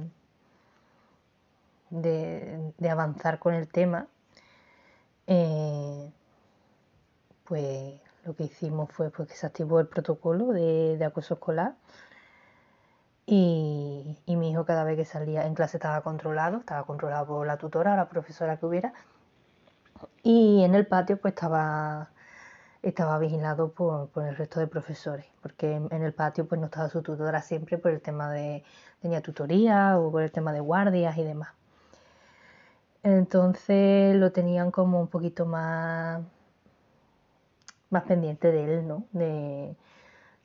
de, 1.89 2.89
avanzar 2.89 3.39
con 3.39 3.53
el 3.53 3.67
tema, 3.67 4.07
eh, 5.27 6.11
pues 7.45 7.99
lo 8.25 8.35
que 8.35 8.43
hicimos 8.45 8.91
fue 8.91 9.09
pues, 9.09 9.29
que 9.29 9.35
se 9.35 9.45
activó 9.45 9.79
el 9.79 9.87
protocolo 9.87 10.47
de, 10.47 11.03
acoso 11.05 11.35
escolar 11.35 11.75
y, 13.25 14.17
mi 14.27 14.51
hijo 14.51 14.65
cada 14.65 14.83
vez 14.83 14.97
que 14.97 15.05
salía 15.05 15.45
en 15.45 15.55
clase 15.55 15.77
estaba 15.77 16.01
controlado, 16.01 16.57
estaba 16.59 16.85
controlado 16.85 17.27
por 17.27 17.47
la 17.47 17.57
tutora, 17.57 17.95
la 17.95 18.09
profesora 18.09 18.57
que 18.57 18.65
hubiera, 18.65 18.93
y 20.23 20.63
en 20.63 20.75
el 20.75 20.87
patio 20.87 21.17
pues 21.17 21.33
estaba 21.33 22.09
estaba 22.83 23.17
vigilado 23.17 23.71
por, 23.71 24.09
el 24.17 24.35
resto 24.35 24.59
de 24.59 24.67
profesores, 24.67 25.25
porque 25.41 25.73
en 25.75 26.03
el 26.03 26.13
patio 26.13 26.47
pues 26.47 26.59
no 26.59 26.65
estaba 26.67 26.89
su 26.89 27.01
tutora 27.01 27.41
siempre 27.41 27.77
por 27.77 27.91
el 27.91 28.01
tema 28.01 28.31
de, 28.31 28.63
tenía 29.01 29.21
tutoría 29.21 29.97
o 29.99 30.11
por 30.11 30.21
el 30.23 30.31
tema 30.31 30.51
de 30.53 30.59
guardias 30.59 31.17
y 31.17 31.23
demás. 31.23 31.49
Entonces 33.03 34.15
lo 34.15 34.31
tenían 34.31 34.71
como 34.71 34.99
un 34.99 35.07
poquito 35.07 35.45
más, 35.45 36.21
más 37.89 38.03
pendiente 38.03 38.51
de 38.51 38.63
él, 38.79 38.87
¿no? 38.87 39.05
De, 39.11 39.75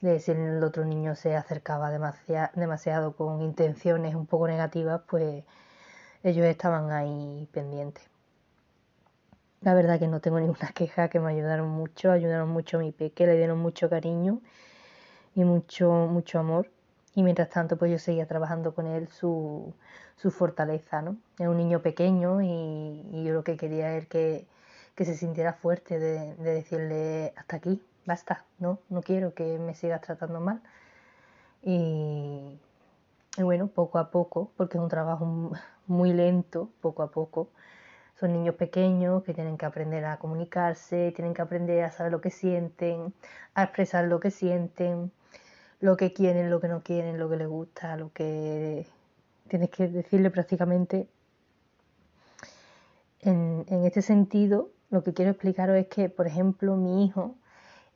de 0.01 0.21
si 0.21 0.31
el 0.33 0.63
otro 0.63 0.85
niño 0.85 1.15
se 1.17 1.35
acercaba 1.37 1.91
demasiado, 1.91 3.13
con 3.17 3.43
intenciones 3.43 4.15
un 4.15 4.27
poco 4.27 4.47
negativas, 4.47 5.01
pues 5.09 5.45
ellos 6.23 6.47
estaban 6.47 6.91
ahí 6.93 7.49
pendientes. 7.53 8.05
La 9.61 9.75
verdad 9.75 9.99
que 9.99 10.07
no 10.07 10.21
tengo 10.21 10.39
ninguna 10.41 10.71
queja, 10.73 11.09
que 11.09 11.21
me 11.21 11.31
ayudaron 11.33 11.69
mucho, 11.69 12.13
ayudaron 12.13 12.49
mucho 12.51 12.79
a 12.79 12.81
mi 12.81 12.93
peque, 12.93 13.27
le 13.27 13.37
dieron 13.37 13.59
mucho 13.59 13.91
cariño 13.91 14.41
y 15.35 15.45
mucho, 15.45 15.91
mucho 16.11 16.39
amor. 16.39 16.71
Y 17.15 17.23
mientras 17.25 17.49
tanto, 17.51 17.77
pues 17.77 17.91
yo 17.91 17.99
seguía 17.99 18.27
trabajando 18.27 18.75
con 18.75 18.87
él 18.87 19.09
su, 19.09 19.75
su 20.17 20.31
fortaleza, 20.31 21.03
¿no? 21.03 21.17
Es 21.39 21.49
un 21.49 21.57
niño 21.57 21.83
pequeño 21.83 22.41
y, 22.43 23.25
yo 23.25 23.33
lo 23.35 23.43
que 23.45 23.57
quería 23.57 23.93
era 23.95 24.07
que, 24.07 24.47
que 24.95 25.05
se 25.05 25.17
sintiera 25.17 25.53
fuerte, 25.53 25.99
de, 25.99 26.35
de, 26.37 26.51
decirle 26.55 27.33
hasta 27.37 27.57
aquí, 27.57 27.83
basta, 28.09 28.47
no, 28.59 28.81
no 28.89 29.03
quiero 29.03 29.35
que 29.35 29.59
me 29.59 29.75
sigas 29.75 30.01
tratando 30.01 30.41
mal. 30.41 30.63
Y, 31.63 32.59
bueno, 33.39 33.69
poco 33.69 33.99
a 33.99 34.11
poco, 34.11 34.51
porque 34.57 34.79
es 34.79 34.83
un 34.83 34.89
trabajo 34.89 35.53
muy 35.87 36.13
lento, 36.15 36.71
poco 36.81 37.03
a 37.03 37.11
poco, 37.11 37.51
son 38.19 38.33
niños 38.33 38.55
pequeños 38.57 39.23
que 39.25 39.35
tienen 39.35 39.59
que 39.59 39.67
aprender 39.67 40.07
a 40.07 40.19
comunicarse, 40.19 41.13
tienen 41.15 41.35
que 41.35 41.43
aprender 41.43 41.85
a 41.85 41.91
saber 41.91 42.11
lo 42.11 42.21
que 42.21 42.31
sienten, 42.31 43.13
a 43.55 43.65
expresar 43.65 44.07
lo 44.07 44.21
que 44.21 44.31
sienten, 44.31 45.13
lo 45.81 45.97
que 45.97 46.13
quieren, 46.15 46.51
lo 46.51 46.61
que 46.61 46.69
no 46.69 46.83
quieren, 46.83 47.19
lo 47.19 47.29
que 47.29 47.37
les 47.37 47.49
gusta, 47.49 47.97
lo 47.97 48.11
que 48.13 48.87
tienes 49.49 49.71
que 49.71 49.87
decirle 49.89 50.31
prácticamente. 50.31 51.09
En, 53.21 53.65
este 53.85 54.01
sentido, 54.01 54.71
lo 54.91 55.03
que 55.05 55.13
quiero 55.13 55.31
explicaros 55.33 55.77
es 55.77 55.89
que, 55.89 56.09
por 56.09 56.27
ejemplo, 56.27 56.77
mi 56.77 57.05
hijo, 57.05 57.37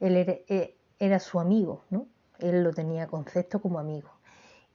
él 0.07 0.17
era, 0.17 0.33
eh, 0.49 0.77
era 0.99 1.19
su 1.19 1.41
amigo, 1.41 1.85
¿no? 1.91 2.07
Él 2.39 2.63
lo 2.63 2.73
tenía 2.73 3.07
concepto 3.07 3.61
como 3.61 3.79
amigo 3.79 4.11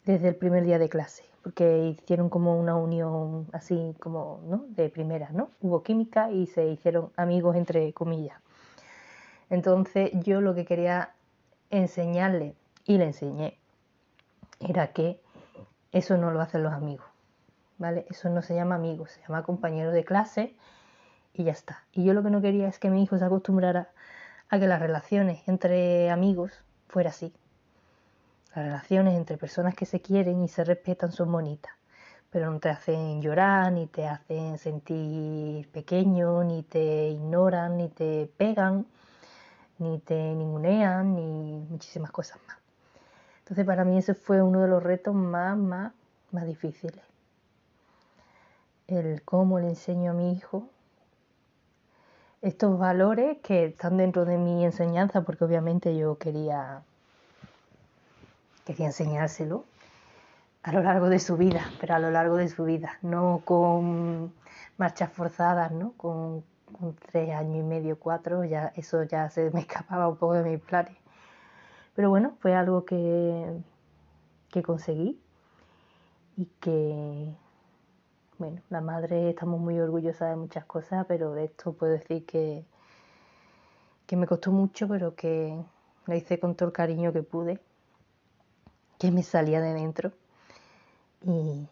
desde 0.05 0.29
el 0.29 0.36
primer 0.36 0.63
día 0.63 0.79
de 0.79 0.89
clase 0.89 1.24
porque 1.48 1.96
hicieron 1.98 2.27
como 2.27 2.60
una 2.60 2.75
unión 2.75 3.48
así 3.53 3.96
como, 4.01 4.41
¿no? 4.48 4.65
De 4.67 4.89
primeras, 4.89 5.31
¿no? 5.31 5.50
Hubo 5.62 5.81
química 5.81 6.29
y 6.29 6.46
se 6.48 6.67
hicieron 6.67 7.13
amigos 7.15 7.55
entre 7.55 7.93
comillas. 7.93 8.38
Entonces 9.50 10.12
yo 10.13 10.41
lo 10.41 10.55
que 10.55 10.65
quería 10.65 11.13
enseñarle, 11.69 12.53
y 12.86 12.98
le 12.98 13.05
enseñé, 13.05 13.57
era 14.60 14.88
que 14.88 15.22
eso 15.93 16.17
no 16.17 16.31
lo 16.31 16.41
hacen 16.41 16.63
los 16.63 16.74
amigos, 16.74 17.07
¿vale? 17.77 18.05
Eso 18.10 18.27
no 18.27 18.41
se 18.41 18.53
llama 18.53 18.75
amigos, 18.75 19.12
se 19.12 19.22
llama 19.22 19.43
compañero 19.43 19.91
de 19.91 20.03
clase 20.03 20.53
y 21.34 21.46
ya 21.46 21.53
está. 21.53 21.86
Y 21.93 22.03
yo 22.03 22.13
lo 22.13 22.24
que 22.24 22.29
no 22.29 22.41
quería 22.41 22.67
es 22.67 22.77
que 22.77 22.89
mi 22.89 23.03
hijo 23.03 23.17
se 23.17 23.24
acostumbrara 23.24 23.88
a 24.50 24.60
que 24.60 24.68
las 24.68 24.80
relaciones 24.80 25.48
entre 25.48 26.10
amigos 26.10 26.51
fuera 26.88 27.10
así, 27.10 27.34
las 28.56 28.66
relaciones 28.66 29.16
entre 29.16 29.38
personas 29.38 29.75
que 29.75 29.86
se 29.86 30.01
quieren 30.01 30.42
y 30.44 30.48
se 30.48 30.63
respetan 30.63 31.12
son 31.12 31.32
bonitas, 31.32 31.74
pero 32.32 32.50
no 32.50 32.60
te 32.60 32.70
hacen 32.70 33.22
llorar, 33.22 33.72
ni 33.72 33.88
te 33.88 34.08
hacen 34.08 34.58
sentir 34.58 35.70
pequeño, 35.70 36.44
ni 36.44 36.63
te 36.63 37.10
ignoran, 37.10 37.77
ni 37.77 37.89
te 37.89 38.32
pegan, 38.38 38.86
ni 39.80 40.00
te 40.00 40.16
ningunean, 40.16 41.16
ni 41.16 41.66
muchísimas 41.70 42.12
cosas 42.12 42.39
más. 42.48 42.58
Entonces 43.39 43.66
para 43.66 43.86
mí 43.86 43.98
ese 43.98 44.13
fue 44.13 44.42
uno 44.42 44.62
de 44.62 44.68
los 44.68 44.82
retos 44.82 45.13
más, 45.13 45.58
más, 45.58 45.94
más 46.32 46.46
difíciles. 46.46 47.04
El 48.88 49.22
cómo 49.24 49.60
le 49.60 49.68
enseño 49.68 50.12
a 50.12 50.13
mi 50.13 50.32
hijo 50.32 50.70
estos 52.41 52.77
valores 52.77 53.38
que 53.44 53.65
están 53.65 53.98
dentro 53.98 54.25
de 54.25 54.38
mi 54.38 54.63
enseñanza, 54.63 55.22
porque 55.22 55.46
obviamente 55.46 55.96
yo 55.98 56.17
quería 56.17 56.84
quería 58.65 58.88
enseñárselo 58.88 59.63
a 60.63 60.74
lo 60.74 60.84
largo 60.84 61.08
de 61.08 61.20
su 61.20 61.38
vida, 61.38 61.62
pero 61.79 61.96
a 61.96 62.00
lo 62.00 62.12
largo 62.12 62.36
de 62.36 62.50
su 62.50 62.65
vida, 62.65 62.98
no 63.01 63.41
con 63.46 64.34
marchas 64.77 65.10
forzadas, 65.12 65.72
¿no? 65.72 65.94
Con, 65.94 66.44
tres 67.10 67.34
años 67.34 67.56
y 67.60 67.63
medio, 67.63 67.98
cuatro, 67.98 68.44
ya 68.44 68.74
eso 68.75 69.01
ya 69.03 69.29
se 69.29 69.50
me 69.51 69.62
escapaba 69.62 70.10
un 70.10 70.17
poco 70.17 70.34
de 70.34 70.44
mis 70.44 70.60
planes. 70.60 70.98
Pero 71.96 72.10
bueno, 72.10 72.36
fue 72.41 72.53
algo 72.53 72.84
que, 72.84 73.62
que 74.50 74.62
conseguí 74.62 75.17
y 76.36 76.46
que, 76.60 77.34
bueno, 78.58 78.64
la 78.70 78.82
madre 78.82 79.30
estamos 79.30 79.60
muy 79.60 79.80
orgullosa 79.80 80.30
de 80.30 80.36
muchas 80.36 80.66
cosas, 80.66 81.06
pero 81.08 81.34
de 81.34 81.46
esto 81.46 81.74
puedo 81.74 81.94
decir 81.94 82.26
que, 82.26 82.66
que 84.06 84.16
me 84.16 84.28
costó 84.28 84.52
mucho, 84.52 84.88
pero 84.88 85.16
que 85.16 85.58
lo 86.06 86.16
hice 86.16 86.40
con 86.40 86.56
todo 86.56 86.70
el 86.70 86.74
cariño 86.74 87.14
que 87.14 87.24
pude 87.24 87.60
que 88.98 89.12
me 89.12 89.22
salía 89.22 89.62
de 89.62 89.74
dentro. 89.74 90.12
Y, 91.24 91.68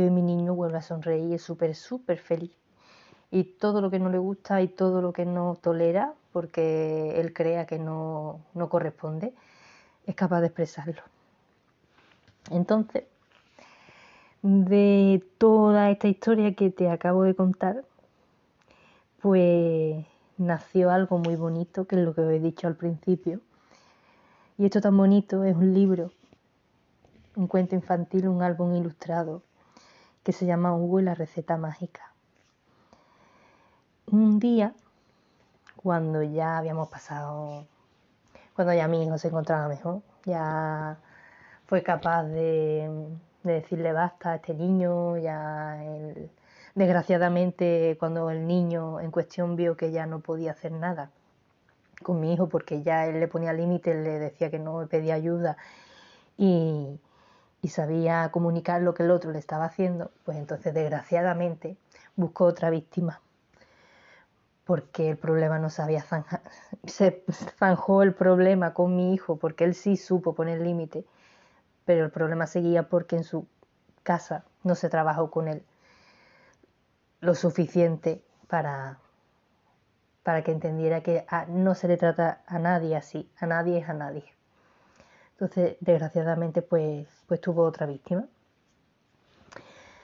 hoy 0.00 0.10
mi 0.10 0.22
niño 0.22 0.54
vuelve 0.54 0.78
a 0.78 0.82
sonreír, 0.82 1.34
es 1.34 1.42
súper, 1.42 1.74
súper 1.74 2.18
feliz. 2.18 2.52
Y 3.30 3.44
todo 3.44 3.80
lo 3.80 3.90
que 3.90 3.98
no 3.98 4.10
le 4.10 4.18
gusta 4.18 4.62
y 4.62 4.68
todo 4.68 5.02
lo 5.02 5.12
que 5.12 5.26
no 5.26 5.58
tolera, 5.60 6.14
porque 6.32 7.20
él 7.20 7.32
crea 7.32 7.66
que 7.66 7.80
no, 7.80 8.40
no 8.54 8.68
corresponde, 8.68 9.34
es 10.06 10.14
capaz 10.14 10.40
de 10.40 10.46
expresarlo. 10.46 11.02
Entonces, 12.50 13.04
de 14.48 15.22
toda 15.38 15.90
esta 15.90 16.08
historia 16.08 16.54
que 16.54 16.70
te 16.70 16.88
acabo 16.90 17.22
de 17.24 17.34
contar, 17.34 17.84
pues 19.20 20.06
nació 20.38 20.90
algo 20.90 21.18
muy 21.18 21.36
bonito, 21.36 21.86
que 21.86 21.96
es 21.96 22.02
lo 22.02 22.14
que 22.14 22.22
os 22.22 22.32
he 22.32 22.40
dicho 22.40 22.66
al 22.66 22.76
principio. 22.76 23.40
Y 24.56 24.64
esto 24.66 24.80
tan 24.80 24.96
bonito 24.96 25.44
es 25.44 25.54
un 25.54 25.74
libro 25.74 26.10
un 27.38 27.46
cuento 27.46 27.76
infantil, 27.76 28.26
un 28.26 28.42
álbum 28.42 28.74
ilustrado 28.74 29.42
que 30.24 30.32
se 30.32 30.44
llama 30.44 30.74
Hugo 30.74 30.98
y 30.98 31.04
la 31.04 31.14
receta 31.14 31.56
mágica. 31.56 32.12
Un 34.06 34.40
día, 34.40 34.74
cuando 35.76 36.22
ya 36.24 36.58
habíamos 36.58 36.88
pasado, 36.88 37.64
cuando 38.56 38.74
ya 38.74 38.88
mi 38.88 39.04
hijo 39.04 39.18
se 39.18 39.28
encontraba 39.28 39.68
mejor, 39.68 40.02
ya 40.24 40.98
fue 41.66 41.84
capaz 41.84 42.24
de, 42.24 42.90
decirle 43.42 43.92
basta 43.92 44.32
a 44.32 44.34
este 44.36 44.54
niño, 44.54 45.16
ya 45.18 45.78
desgraciadamente 46.74 47.96
cuando 47.98 48.30
el 48.30 48.46
niño 48.46 49.00
en 49.00 49.10
cuestión 49.10 49.56
vio 49.56 49.76
que 49.76 49.90
ya 49.90 50.06
no 50.06 50.20
podía 50.20 50.52
hacer 50.52 50.72
nada 50.72 51.10
con 52.02 52.20
mi 52.20 52.32
hijo 52.32 52.48
porque 52.48 52.82
ya 52.82 53.06
él 53.06 53.20
le 53.20 53.28
ponía 53.28 53.52
límites, 53.52 53.96
le 53.96 54.18
decía 54.18 54.50
que 54.50 54.58
no 54.58 54.86
pedía 54.88 55.14
ayuda 55.14 55.56
y, 56.36 57.00
y 57.62 57.68
sabía 57.68 58.30
comunicar 58.30 58.82
lo 58.82 58.94
que 58.94 59.02
el 59.02 59.10
otro 59.10 59.32
le 59.32 59.38
estaba 59.38 59.64
haciendo, 59.64 60.10
pues 60.24 60.38
entonces 60.38 60.74
desgraciadamente 60.74 61.76
buscó 62.16 62.44
otra 62.44 62.70
víctima 62.70 63.20
porque 64.68 65.08
el 65.08 65.16
problema 65.16 65.58
no 65.58 65.70
sabía 65.70 66.02
zanjar. 66.02 66.42
Se 66.84 67.24
zanjó 67.58 68.02
el 68.02 68.12
problema 68.12 68.74
con 68.74 68.94
mi 68.94 69.14
hijo 69.14 69.36
porque 69.36 69.64
él 69.64 69.74
sí 69.74 69.96
supo 69.96 70.34
poner 70.34 70.60
límite, 70.60 71.06
pero 71.88 72.04
el 72.04 72.10
problema 72.10 72.46
seguía 72.46 72.90
porque 72.90 73.16
en 73.16 73.24
su 73.24 73.46
casa 74.02 74.44
no 74.62 74.74
se 74.74 74.90
trabajó 74.90 75.30
con 75.30 75.48
él 75.48 75.64
lo 77.22 77.34
suficiente 77.34 78.22
para, 78.46 78.98
para 80.22 80.44
que 80.44 80.52
entendiera 80.52 81.02
que 81.02 81.24
no 81.48 81.74
se 81.74 81.88
le 81.88 81.96
trata 81.96 82.42
a 82.46 82.58
nadie 82.58 82.94
así, 82.94 83.30
a 83.40 83.46
nadie 83.46 83.78
es 83.78 83.88
a 83.88 83.94
nadie. 83.94 84.22
Entonces, 85.30 85.78
desgraciadamente, 85.80 86.60
pues, 86.60 87.08
pues 87.26 87.40
tuvo 87.40 87.64
otra 87.64 87.86
víctima. 87.86 88.26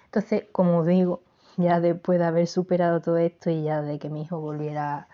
Entonces, 0.06 0.44
como 0.52 0.84
digo, 0.84 1.20
ya 1.58 1.80
después 1.80 2.18
de 2.18 2.24
haber 2.24 2.46
superado 2.46 3.02
todo 3.02 3.18
esto 3.18 3.50
y 3.50 3.64
ya 3.64 3.82
de 3.82 3.98
que 3.98 4.08
mi 4.08 4.22
hijo 4.22 4.40
volviera 4.40 5.06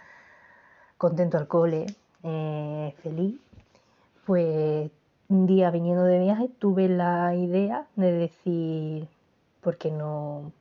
contento 0.99 1.37
al 1.37 1.49
cole, 1.49 1.87
eh, 2.23 2.95
feliz, 3.03 3.41
pues 4.25 4.93
un 5.31 5.47
día 5.47 5.71
viniendo 5.71 6.05
de 6.05 6.19
viaje 6.19 6.51
tuve 6.59 6.89
la 6.89 7.35
idea 7.35 7.87
de 7.97 8.13
decir, 8.13 9.09
¿por 9.63 9.79
qué 9.79 9.91
no, 9.91 10.53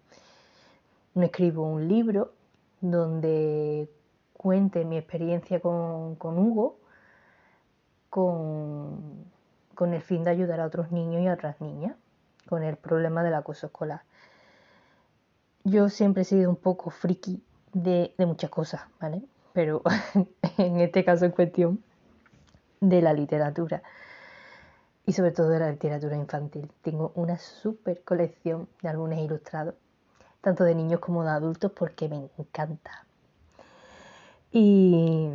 no 1.15 1.23
escribo 1.23 1.63
un 1.63 1.89
libro 1.89 2.31
donde 2.79 3.89
cuente 4.31 4.85
mi 4.85 4.97
experiencia 4.97 5.59
con, 5.59 6.15
con 6.15 6.37
Hugo, 6.39 6.77
con 8.09 9.27
con 9.79 9.93
el 9.93 10.01
fin 10.01 10.25
de 10.25 10.31
ayudar 10.31 10.59
a 10.59 10.65
otros 10.65 10.91
niños 10.91 11.21
y 11.21 11.27
a 11.27 11.33
otras 11.35 11.61
niñas 11.61 11.95
con 12.49 12.63
el 12.63 12.75
problema 12.75 13.23
del 13.23 13.33
acoso 13.33 13.67
escolar. 13.67 14.01
Yo 15.63 15.87
siempre 15.87 16.23
he 16.23 16.25
sido 16.25 16.49
un 16.49 16.57
poco 16.57 16.89
friki 16.89 17.41
de, 17.71 18.13
muchas 18.17 18.49
cosas, 18.49 18.81
¿vale? 18.99 19.21
Pero 19.53 19.81
en 20.57 20.81
este 20.81 21.05
caso 21.05 21.23
en 21.23 21.31
cuestión 21.31 21.81
de 22.81 23.01
la 23.01 23.13
literatura 23.13 23.81
y 25.09 25.13
sobre 25.13 25.31
todo 25.31 25.49
de 25.49 25.59
la 25.59 25.71
literatura 25.71 26.15
infantil. 26.15 26.71
Tengo 26.81 27.11
una 27.15 27.37
super 27.37 28.03
colección 28.03 28.69
de 28.81 28.89
álbumes 28.89 29.19
ilustrados, 29.19 29.75
tanto 30.41 30.63
de 30.63 30.75
niños 30.75 30.99
como 30.99 31.23
de 31.23 31.31
adultos, 31.31 31.71
porque 31.71 32.07
me 32.07 32.29
encanta. 32.37 33.05
Y 34.51 35.29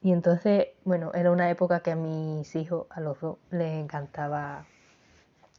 y 0.00 0.12
entonces, 0.12 0.68
bueno, 0.84 1.12
era 1.12 1.30
una 1.32 1.50
época 1.50 1.80
que 1.80 1.90
a 1.90 1.96
mis 1.96 2.54
hijos, 2.54 2.86
a 2.90 3.00
los 3.00 3.20
dos, 3.20 3.38
les 3.50 3.82
encantaba 3.82 4.64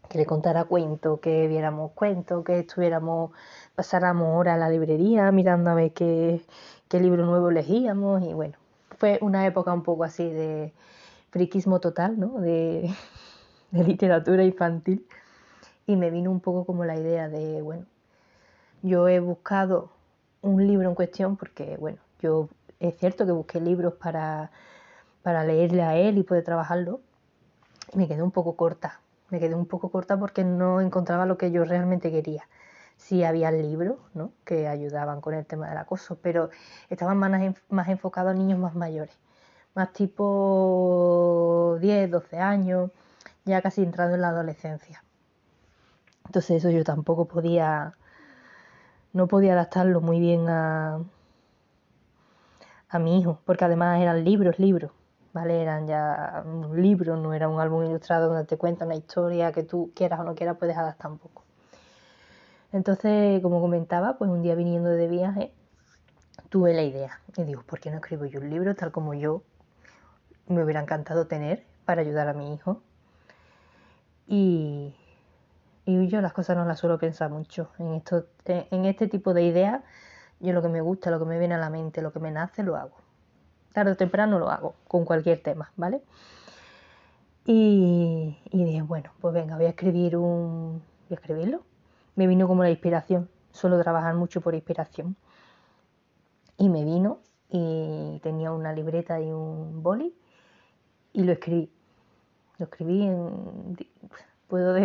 que 0.10 0.17
le 0.17 0.25
contara 0.25 0.63
cuentos, 0.65 1.19
que 1.19 1.47
viéramos 1.47 1.91
cuentos, 1.91 2.43
que 2.45 2.60
estuviéramos, 2.60 3.32
pasáramos 3.75 4.39
horas 4.39 4.56
a 4.56 4.58
la 4.58 4.69
librería 4.69 5.32
mirando 5.32 5.69
a 5.69 5.75
ver 5.75 5.93
qué, 5.93 6.41
qué 6.88 6.99
libro 6.99 7.25
nuevo 7.25 7.49
elegíamos. 7.49 8.23
Y 8.23 8.34
bueno, 8.34 8.58
fue 8.97 9.19
una 9.21 9.45
época 9.45 9.73
un 9.73 9.84
poco 9.84 10.04
así 10.06 10.30
de 10.30 10.73
friquismo 11.32 11.80
total, 11.80 12.19
¿no? 12.19 12.39
De, 12.39 12.89
de 13.71 13.84
literatura 13.84 14.43
infantil. 14.43 15.05
Y 15.86 15.95
me 15.95 16.12
vino 16.12 16.29
un 16.32 16.39
poco 16.39 16.65
como 16.65 16.86
la 16.86 16.95
idea 16.97 17.29
de, 17.29 17.62
bueno, 17.62 17.86
yo 18.82 19.08
he 19.08 19.19
buscado 19.19 19.89
un 20.41 20.65
libro 20.65 20.88
en 20.88 20.95
cuestión 20.95 21.36
porque, 21.36 21.77
bueno, 21.77 21.97
yo 22.21 22.49
es 22.79 22.95
cierto 22.97 23.25
que 23.25 23.32
busqué 23.32 23.60
libros 23.60 23.95
para, 23.95 24.51
para 25.23 25.43
leerle 25.43 25.84
a 25.84 25.95
él 25.95 26.17
y 26.17 26.23
poder 26.23 26.43
trabajarlo. 26.43 27.01
Y 27.93 27.97
me 27.97 28.08
quedé 28.08 28.21
un 28.21 28.32
poco 28.32 28.55
corta. 28.55 29.01
me 29.29 29.39
quedé 29.39 29.55
un 29.55 29.65
poco 29.65 29.89
corta 29.89 30.17
porque 30.17 30.43
no 30.43 30.82
encontraba 30.82 31.25
lo 31.25 31.38
que 31.38 31.51
yo 31.51 31.65
realmente 31.65 32.12
quería. 32.12 32.47
Sí 32.97 33.23
había 33.23 33.51
libros 33.51 33.97
¿no? 34.13 34.32
que 34.45 34.67
ayudaban 34.67 35.21
con 35.21 35.34
el 35.34 35.45
tema 35.45 35.69
del 35.69 35.77
acoso, 35.77 36.19
pero 36.21 36.49
estaban 36.89 37.17
más, 37.17 37.55
más 37.69 37.88
enfocados 37.89 38.32
a 38.32 38.36
niños 38.36 38.60
más 38.60 38.75
mayores, 38.75 39.17
más 39.73 39.93
tipo 39.93 41.77
10, 41.79 42.12
12 42.12 42.38
años, 42.38 42.91
ya 43.49 43.62
casi 43.62 43.83
entrando 43.83 44.15
en 44.15 44.21
la 44.21 44.29
adolescencia. 44.29 45.03
Entonces 46.25 46.57
eso 46.57 46.69
yo 46.69 46.83
tampoco 46.83 47.25
podía, 47.25 47.95
no 49.13 49.27
podía 49.27 49.53
adaptarlo 49.53 49.99
muy 50.01 50.19
bien 50.19 50.47
a, 50.47 50.99
a 52.89 52.99
mi 52.99 53.19
hijo, 53.19 53.41
porque 53.45 53.65
además 53.65 53.99
eran 54.01 54.23
libros, 54.23 54.59
libros. 54.59 54.91
¿vale? 55.33 55.62
Eran 55.62 55.88
ya 55.88 56.43
un 56.45 56.81
libro, 56.81 57.15
no 57.17 57.33
era 57.33 57.47
un 57.47 57.59
álbum 57.59 57.83
ilustrado 57.85 58.29
donde 58.29 58.45
te 58.45 58.57
cuenta 58.57 58.85
una 58.85 58.95
historia 58.95 59.51
que 59.51 59.63
tú 59.63 59.91
quieras 59.95 60.19
o 60.19 60.23
no 60.23 60.35
quieras, 60.35 60.57
puedes 60.57 60.77
adaptar 60.77 61.12
un 61.12 61.17
poco. 61.17 61.43
Entonces, 62.71 63.41
como 63.41 63.62
comentaba, 63.62 64.17
pues 64.17 64.29
un 64.29 64.43
día 64.43 64.55
viniendo 64.55 64.89
de 64.89 65.07
viaje, 65.07 65.53
tuve 66.49 66.73
la 66.73 66.83
idea 66.83 67.19
y 67.35 67.43
digo, 67.43 67.63
¿por 67.63 67.79
qué 67.79 67.89
no 67.89 67.97
escribo 67.97 68.25
yo 68.25 68.39
un 68.39 68.49
libro 68.49 68.75
tal 68.75 68.91
como 68.91 69.13
yo 69.13 69.43
me 70.47 70.63
hubiera 70.63 70.81
encantado 70.81 71.27
tener 71.27 71.65
para 71.85 72.01
ayudar 72.01 72.27
a 72.27 72.33
mi 72.33 72.53
hijo? 72.53 72.81
Y, 74.29 74.93
y 75.85 76.07
yo 76.07 76.21
las 76.21 76.31
cosas 76.31 76.55
no 76.55 76.63
las 76.63 76.79
suelo 76.79 76.97
pensar 76.97 77.29
mucho. 77.31 77.71
En, 77.79 77.95
esto, 77.95 78.27
en 78.45 78.85
este 78.85 79.07
tipo 79.07 79.33
de 79.33 79.43
ideas, 79.43 79.83
yo 80.39 80.53
lo 80.53 80.61
que 80.61 80.69
me 80.69 80.79
gusta, 80.79 81.11
lo 81.11 81.19
que 81.19 81.25
me 81.25 81.39
viene 81.39 81.55
a 81.55 81.57
la 81.57 81.69
mente, 81.69 82.01
lo 82.01 82.13
que 82.13 82.19
me 82.19 82.31
nace, 82.31 82.63
lo 82.63 82.77
hago 82.77 82.95
tarde 83.73 83.91
o 83.91 83.95
temprano 83.97 84.39
lo 84.39 84.49
hago 84.49 84.75
con 84.87 85.05
cualquier 85.05 85.41
tema, 85.41 85.71
¿vale? 85.75 86.01
Y, 87.45 88.37
dije, 88.51 88.81
bueno, 88.81 89.11
pues 89.21 89.33
venga, 89.33 89.55
voy 89.55 89.65
a 89.65 89.69
escribir 89.69 90.17
un... 90.17 90.83
voy 91.07 91.11
a 91.11 91.15
escribirlo. 91.15 91.63
Me 92.15 92.27
vino 92.27 92.47
como 92.47 92.63
la 92.63 92.69
inspiración, 92.69 93.29
suelo 93.51 93.81
trabajar 93.81 94.15
mucho 94.15 94.41
por 94.41 94.53
inspiración. 94.53 95.15
Y 96.57 96.69
me 96.69 96.83
vino 96.83 97.19
y 97.49 98.19
tenía 98.21 98.51
una 98.51 98.73
libreta 98.73 99.19
y 99.19 99.31
un 99.31 99.81
boli 99.81 100.13
y 101.13 101.23
lo 101.23 101.31
escribí. 101.31 101.71
Lo 102.60 102.65
escribí 102.65 103.04
en... 103.04 103.78
Puedo, 104.48 104.76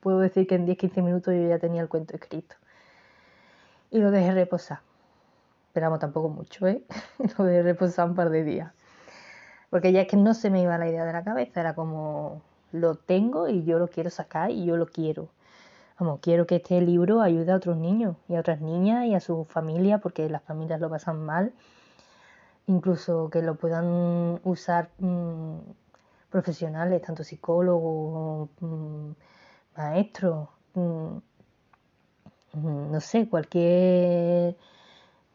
puedo 0.00 0.18
decir 0.20 0.46
que 0.46 0.54
en 0.54 0.66
10-15 0.66 1.02
minutos 1.02 1.34
yo 1.34 1.48
ya 1.48 1.58
tenía 1.58 1.82
el 1.82 1.88
cuento 1.88 2.14
escrito. 2.14 2.56
Y 3.90 3.98
lo 3.98 4.10
dejé 4.10 4.32
reposar 4.32 4.80
esperamos 5.78 6.00
tampoco 6.00 6.28
mucho, 6.28 6.66
¿eh? 6.66 6.82
Lo 7.38 7.44
de 7.44 7.62
reposar 7.62 8.08
un 8.08 8.16
par 8.16 8.30
de 8.30 8.42
días. 8.42 8.72
Porque 9.70 9.92
ya 9.92 10.02
es 10.02 10.08
que 10.08 10.16
no 10.16 10.34
se 10.34 10.50
me 10.50 10.60
iba 10.60 10.76
la 10.76 10.88
idea 10.88 11.04
de 11.04 11.12
la 11.12 11.22
cabeza, 11.22 11.60
era 11.60 11.74
como 11.74 12.42
lo 12.72 12.96
tengo 12.96 13.48
y 13.48 13.64
yo 13.64 13.78
lo 13.78 13.86
quiero 13.86 14.10
sacar 14.10 14.50
y 14.50 14.64
yo 14.64 14.76
lo 14.76 14.86
quiero. 14.86 15.28
Como 15.96 16.18
quiero 16.18 16.46
que 16.48 16.56
este 16.56 16.80
libro 16.80 17.20
ayude 17.20 17.52
a 17.52 17.56
otros 17.56 17.76
niños 17.76 18.16
y 18.28 18.34
a 18.34 18.40
otras 18.40 18.60
niñas 18.60 19.06
y 19.06 19.14
a 19.14 19.20
su 19.20 19.44
familia, 19.44 19.98
porque 19.98 20.28
las 20.28 20.42
familias 20.42 20.80
lo 20.80 20.90
pasan 20.90 21.24
mal. 21.24 21.52
Incluso 22.66 23.30
que 23.30 23.42
lo 23.42 23.54
puedan 23.54 24.40
usar 24.42 24.90
mm, 24.98 25.58
profesionales, 26.30 27.02
tanto 27.02 27.24
psicólogos, 27.24 28.50
mm, 28.60 29.10
maestros, 29.76 30.48
mm, 30.74 31.18
no 32.54 33.00
sé, 33.00 33.28
cualquier 33.28 34.56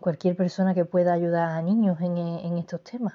cualquier 0.04 0.36
persona 0.36 0.74
que 0.74 0.84
pueda 0.86 1.14
ayudar 1.14 1.50
a 1.52 1.62
niños 1.62 2.00
en, 2.02 2.58
estos 2.58 2.84
temas. 2.84 3.14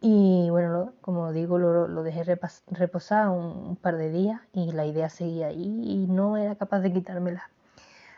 Y 0.00 0.48
bueno, 0.50 0.94
como 1.02 1.32
digo, 1.32 1.58
lo, 1.58 2.02
dejé 2.02 2.24
reposar 2.70 3.28
un, 3.28 3.76
par 3.76 3.96
de 3.96 4.10
días 4.10 4.40
y 4.54 4.72
la 4.72 4.86
idea 4.86 5.10
seguía 5.10 5.48
ahí 5.48 5.82
y 5.84 6.06
no 6.06 6.38
era 6.38 6.54
capaz 6.54 6.80
de 6.80 6.92
quitármela. 6.92 7.50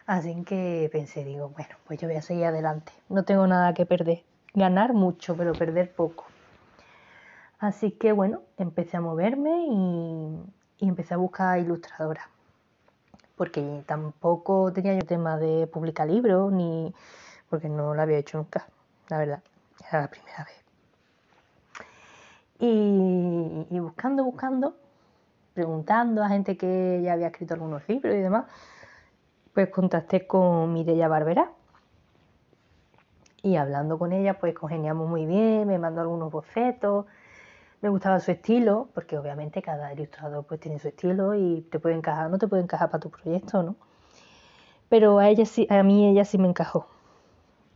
Así 0.06 0.42
que 0.44 0.88
pensé, 0.92 1.24
digo, 1.24 1.48
bueno, 1.50 1.74
pues 1.86 1.98
yo 1.98 2.08
voy 2.08 2.16
a 2.16 2.22
seguir 2.22 2.46
adelante. 2.46 2.92
No 3.08 3.24
tengo 3.24 3.46
nada 3.46 3.74
que 3.74 3.84
perder. 3.84 4.22
Ganar 4.54 4.92
mucho, 4.94 5.36
pero 5.36 5.52
perder 5.52 5.92
poco. 5.92 6.24
Así 7.58 7.90
que 7.92 8.12
bueno, 8.12 8.42
empecé 8.56 8.96
a 8.96 9.00
moverme 9.00 9.66
y, 10.80 10.86
empecé 10.86 11.14
a 11.14 11.16
buscar 11.16 11.58
ilustradoras 11.58 12.24
porque 13.36 13.84
tampoco 13.86 14.72
tenía 14.72 14.94
yo 14.94 15.06
tema 15.06 15.38
de 15.38 15.68
publicar 15.68 16.08
libros, 16.08 16.52
ni 16.52 16.92
porque 17.48 17.68
no 17.68 17.94
lo 17.94 18.02
había 18.02 18.18
hecho 18.18 18.36
nunca, 18.36 18.66
la 19.08 19.18
verdad, 19.18 19.42
era 19.88 20.02
la 20.02 20.08
primera 20.08 20.44
vez. 20.44 20.58
Y, 22.58 23.78
buscando, 23.78 24.24
buscando, 24.24 24.74
preguntando 25.54 26.24
a 26.24 26.28
gente 26.28 26.56
que 26.56 27.00
ya 27.02 27.12
había 27.12 27.28
escrito 27.28 27.54
algunos 27.54 27.88
libros 27.88 28.12
y 28.14 28.18
demás, 28.18 28.46
pues 29.54 29.68
contacté 29.70 30.26
con 30.26 30.72
Mireya 30.72 31.06
Barbera. 31.06 31.52
Y 33.42 33.54
hablando 33.54 33.98
con 33.98 34.12
ella, 34.12 34.40
pues 34.40 34.52
congeniamos 34.52 35.08
muy 35.08 35.24
bien, 35.26 35.68
me 35.68 35.78
mandó 35.78 36.00
algunos 36.00 36.32
bocetos, 36.32 37.06
me 37.80 37.88
gustaba 37.88 38.18
su 38.20 38.30
estilo, 38.32 38.88
porque 38.94 39.16
obviamente 39.18 39.62
cada 39.62 39.92
ilustrador 39.92 40.44
pues 40.46 40.60
tiene 40.60 40.78
su 40.78 40.88
estilo 40.88 41.34
y 41.34 41.62
te 41.70 41.78
puede 41.78 41.94
encajar, 41.94 42.30
no 42.30 42.38
te 42.38 42.48
puede 42.48 42.62
encajar 42.62 42.90
para 42.90 43.00
tu 43.00 43.10
proyecto, 43.10 43.62
¿no? 43.62 43.76
Pero 44.88 45.18
a 45.18 45.28
ella 45.28 45.44
sí, 45.44 45.66
a 45.70 45.82
mí 45.82 46.08
ella 46.08 46.24
sí 46.24 46.38
me 46.38 46.48
encajó. 46.48 46.86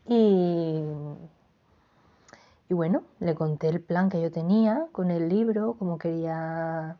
Y, 0.06 0.84
y 2.68 2.74
bueno, 2.74 3.04
le 3.20 3.34
conté 3.34 3.68
el 3.68 3.80
plan 3.80 4.08
que 4.08 4.20
yo 4.20 4.32
tenía 4.32 4.86
con 4.92 5.10
el 5.10 5.28
libro, 5.28 5.76
cómo 5.78 5.98
quería 5.98 6.96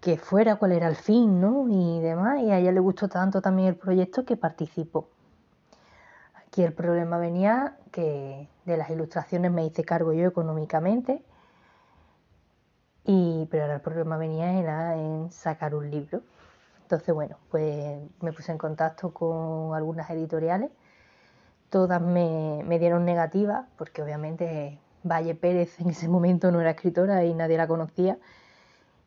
que 0.00 0.16
fuera, 0.16 0.56
cuál 0.56 0.72
era 0.72 0.88
el 0.88 0.96
fin, 0.96 1.40
¿no? 1.40 1.66
Y 1.68 2.00
demás. 2.00 2.40
Y 2.40 2.50
a 2.50 2.58
ella 2.58 2.72
le 2.72 2.80
gustó 2.80 3.08
tanto 3.08 3.42
también 3.42 3.68
el 3.68 3.76
proyecto 3.76 4.24
que 4.24 4.36
participó. 4.36 5.08
Aquí 6.34 6.62
el 6.62 6.72
problema 6.72 7.18
venía 7.18 7.76
que 7.90 8.48
de 8.64 8.76
las 8.76 8.90
ilustraciones 8.90 9.50
me 9.50 9.66
hice 9.66 9.84
cargo 9.84 10.12
yo 10.12 10.28
económicamente 10.28 11.22
y, 13.10 13.46
pero 13.50 13.62
ahora 13.62 13.76
el 13.76 13.80
problema 13.80 14.18
venía 14.18 14.52
era 14.52 14.94
en 14.94 15.32
sacar 15.32 15.74
un 15.74 15.90
libro. 15.90 16.22
Entonces, 16.82 17.14
bueno, 17.14 17.38
pues 17.50 17.98
me 18.20 18.32
puse 18.34 18.52
en 18.52 18.58
contacto 18.58 19.14
con 19.14 19.74
algunas 19.74 20.10
editoriales. 20.10 20.70
Todas 21.70 22.02
me, 22.02 22.78
dieron 22.78 23.06
negativas, 23.06 23.66
porque 23.78 24.02
obviamente 24.02 24.78
Valle 25.04 25.34
Pérez 25.34 25.80
en 25.80 25.88
ese 25.90 26.06
momento 26.06 26.52
no 26.52 26.60
era 26.60 26.72
escritora 26.72 27.24
y 27.24 27.32
nadie 27.32 27.56
la 27.56 27.66
conocía. 27.66 28.18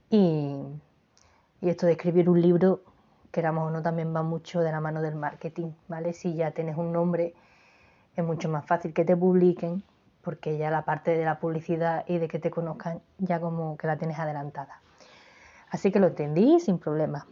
Y, 0.10 0.58
y 1.62 1.70
esto 1.70 1.86
de 1.86 1.92
escribir 1.92 2.28
un 2.28 2.42
libro, 2.42 2.82
queramos 3.32 3.68
o 3.68 3.72
no, 3.72 3.84
también 3.84 4.16
va 4.16 4.24
mucho 4.24 4.62
de 4.62 4.72
la 4.72 4.82
mano 4.82 5.04
del 5.04 5.16
marketing, 5.16 5.74
¿vale? 5.88 6.14
Si 6.14 6.34
ya 6.34 6.52
tienes 6.52 6.76
un 6.76 6.92
nombre, 6.92 7.36
es 8.16 8.24
mucho 8.24 8.50
más 8.50 8.66
fácil 8.66 8.94
que 8.94 9.06
te 9.06 9.16
publiquen 9.16 9.84
porque 10.24 10.58
ya 10.58 10.70
la 10.70 10.86
parte 10.86 11.12
de 11.18 11.26
la 11.26 11.40
publicidad 11.40 12.06
y 12.08 12.18
de 12.18 12.28
que 12.28 12.40
te 12.40 12.52
conozcan 12.52 13.02
ya 13.18 13.40
como 13.40 13.78
que 13.78 13.88
la 13.88 13.98
tienes 13.98 14.20
adelantada. 14.20 14.82
Así 15.70 15.92
que 15.92 16.00
lo 16.00 16.08
entendí 16.08 16.60
sin 16.60 16.78
problema. 16.78 17.28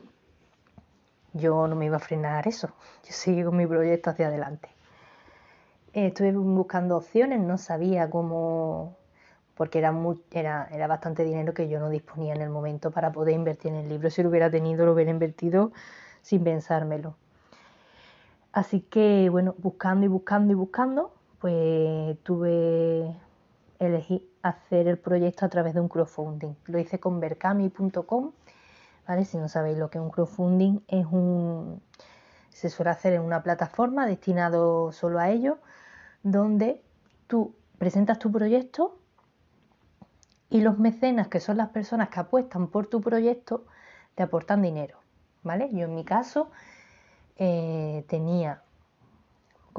Yo 1.34 1.68
no 1.68 1.76
me 1.76 1.86
iba 1.86 1.98
a 1.98 2.00
frenar 2.00 2.48
eso, 2.48 2.70
yo 3.04 3.12
seguí 3.12 3.44
con 3.44 3.56
mi 3.56 3.68
proyecto 3.68 4.10
hacia 4.10 4.28
adelante. 4.28 4.70
Estuve 5.94 6.32
buscando 6.32 6.98
opciones, 6.98 7.40
no 7.40 7.58
sabía 7.58 8.10
cómo, 8.10 8.96
porque 9.56 9.80
era, 9.80 9.94
era, 10.32 10.68
era 10.72 10.88
bastante 10.88 11.24
dinero 11.24 11.54
que 11.54 11.68
yo 11.68 11.80
no 11.80 11.90
disponía 11.90 12.34
en 12.34 12.42
el 12.42 12.50
momento 12.50 12.92
para 12.92 13.12
poder 13.12 13.36
invertir 13.36 13.74
en 13.74 13.80
el 13.80 13.90
libro. 13.90 14.10
Si 14.10 14.24
lo 14.24 14.30
hubiera 14.30 14.50
tenido, 14.50 14.86
lo 14.86 14.94
hubiera 14.94 15.12
invertido 15.12 15.72
sin 16.22 16.44
pensármelo. 16.44 17.16
Así 18.52 18.82
que, 18.82 19.30
bueno, 19.30 19.56
buscando 19.58 20.06
y 20.06 20.10
buscando 20.10 20.52
y 20.54 20.56
buscando, 20.56 21.14
pues 21.40 22.18
tuve, 22.24 23.16
elegí 23.80 24.30
hacer 24.42 24.88
el 24.88 24.98
proyecto 24.98 25.46
a 25.46 25.50
través 25.50 25.74
de 25.74 25.80
un 25.80 25.88
crowdfunding. 25.88 26.54
Lo 26.66 26.80
hice 26.80 27.00
con 27.00 27.20
berkami.com, 27.20 28.32
¿vale? 29.08 29.26
Si 29.26 29.38
no 29.38 29.48
sabéis 29.48 29.78
lo 29.78 29.90
que 29.90 29.98
es 29.98 30.04
un 30.04 30.12
crowdfunding, 30.12 30.82
es 30.88 31.06
un, 31.06 31.82
se 32.50 32.70
suele 32.70 32.92
hacer 32.92 33.14
en 33.14 33.22
una 33.22 33.42
plataforma 33.42 34.06
destinado 34.06 34.92
solo 34.92 35.20
a 35.20 35.30
ello, 35.30 35.60
donde 36.24 36.84
tú 37.28 37.56
presentas 37.78 38.20
tu 38.20 38.32
proyecto 38.32 39.00
y 40.50 40.62
los 40.62 40.78
mecenas, 40.78 41.28
que 41.28 41.40
son 41.40 41.58
las 41.58 41.70
personas 41.70 42.10
que 42.10 42.20
apuestan 42.20 42.68
por 42.68 42.88
tu 42.88 43.02
proyecto, 43.02 43.66
te 44.16 44.24
aportan 44.24 44.62
dinero, 44.62 45.00
¿vale? 45.44 45.70
Yo 45.72 45.86
en 45.86 45.96
mi 45.96 46.04
caso 46.04 46.52
eh, 47.38 48.04
tenía 48.10 48.64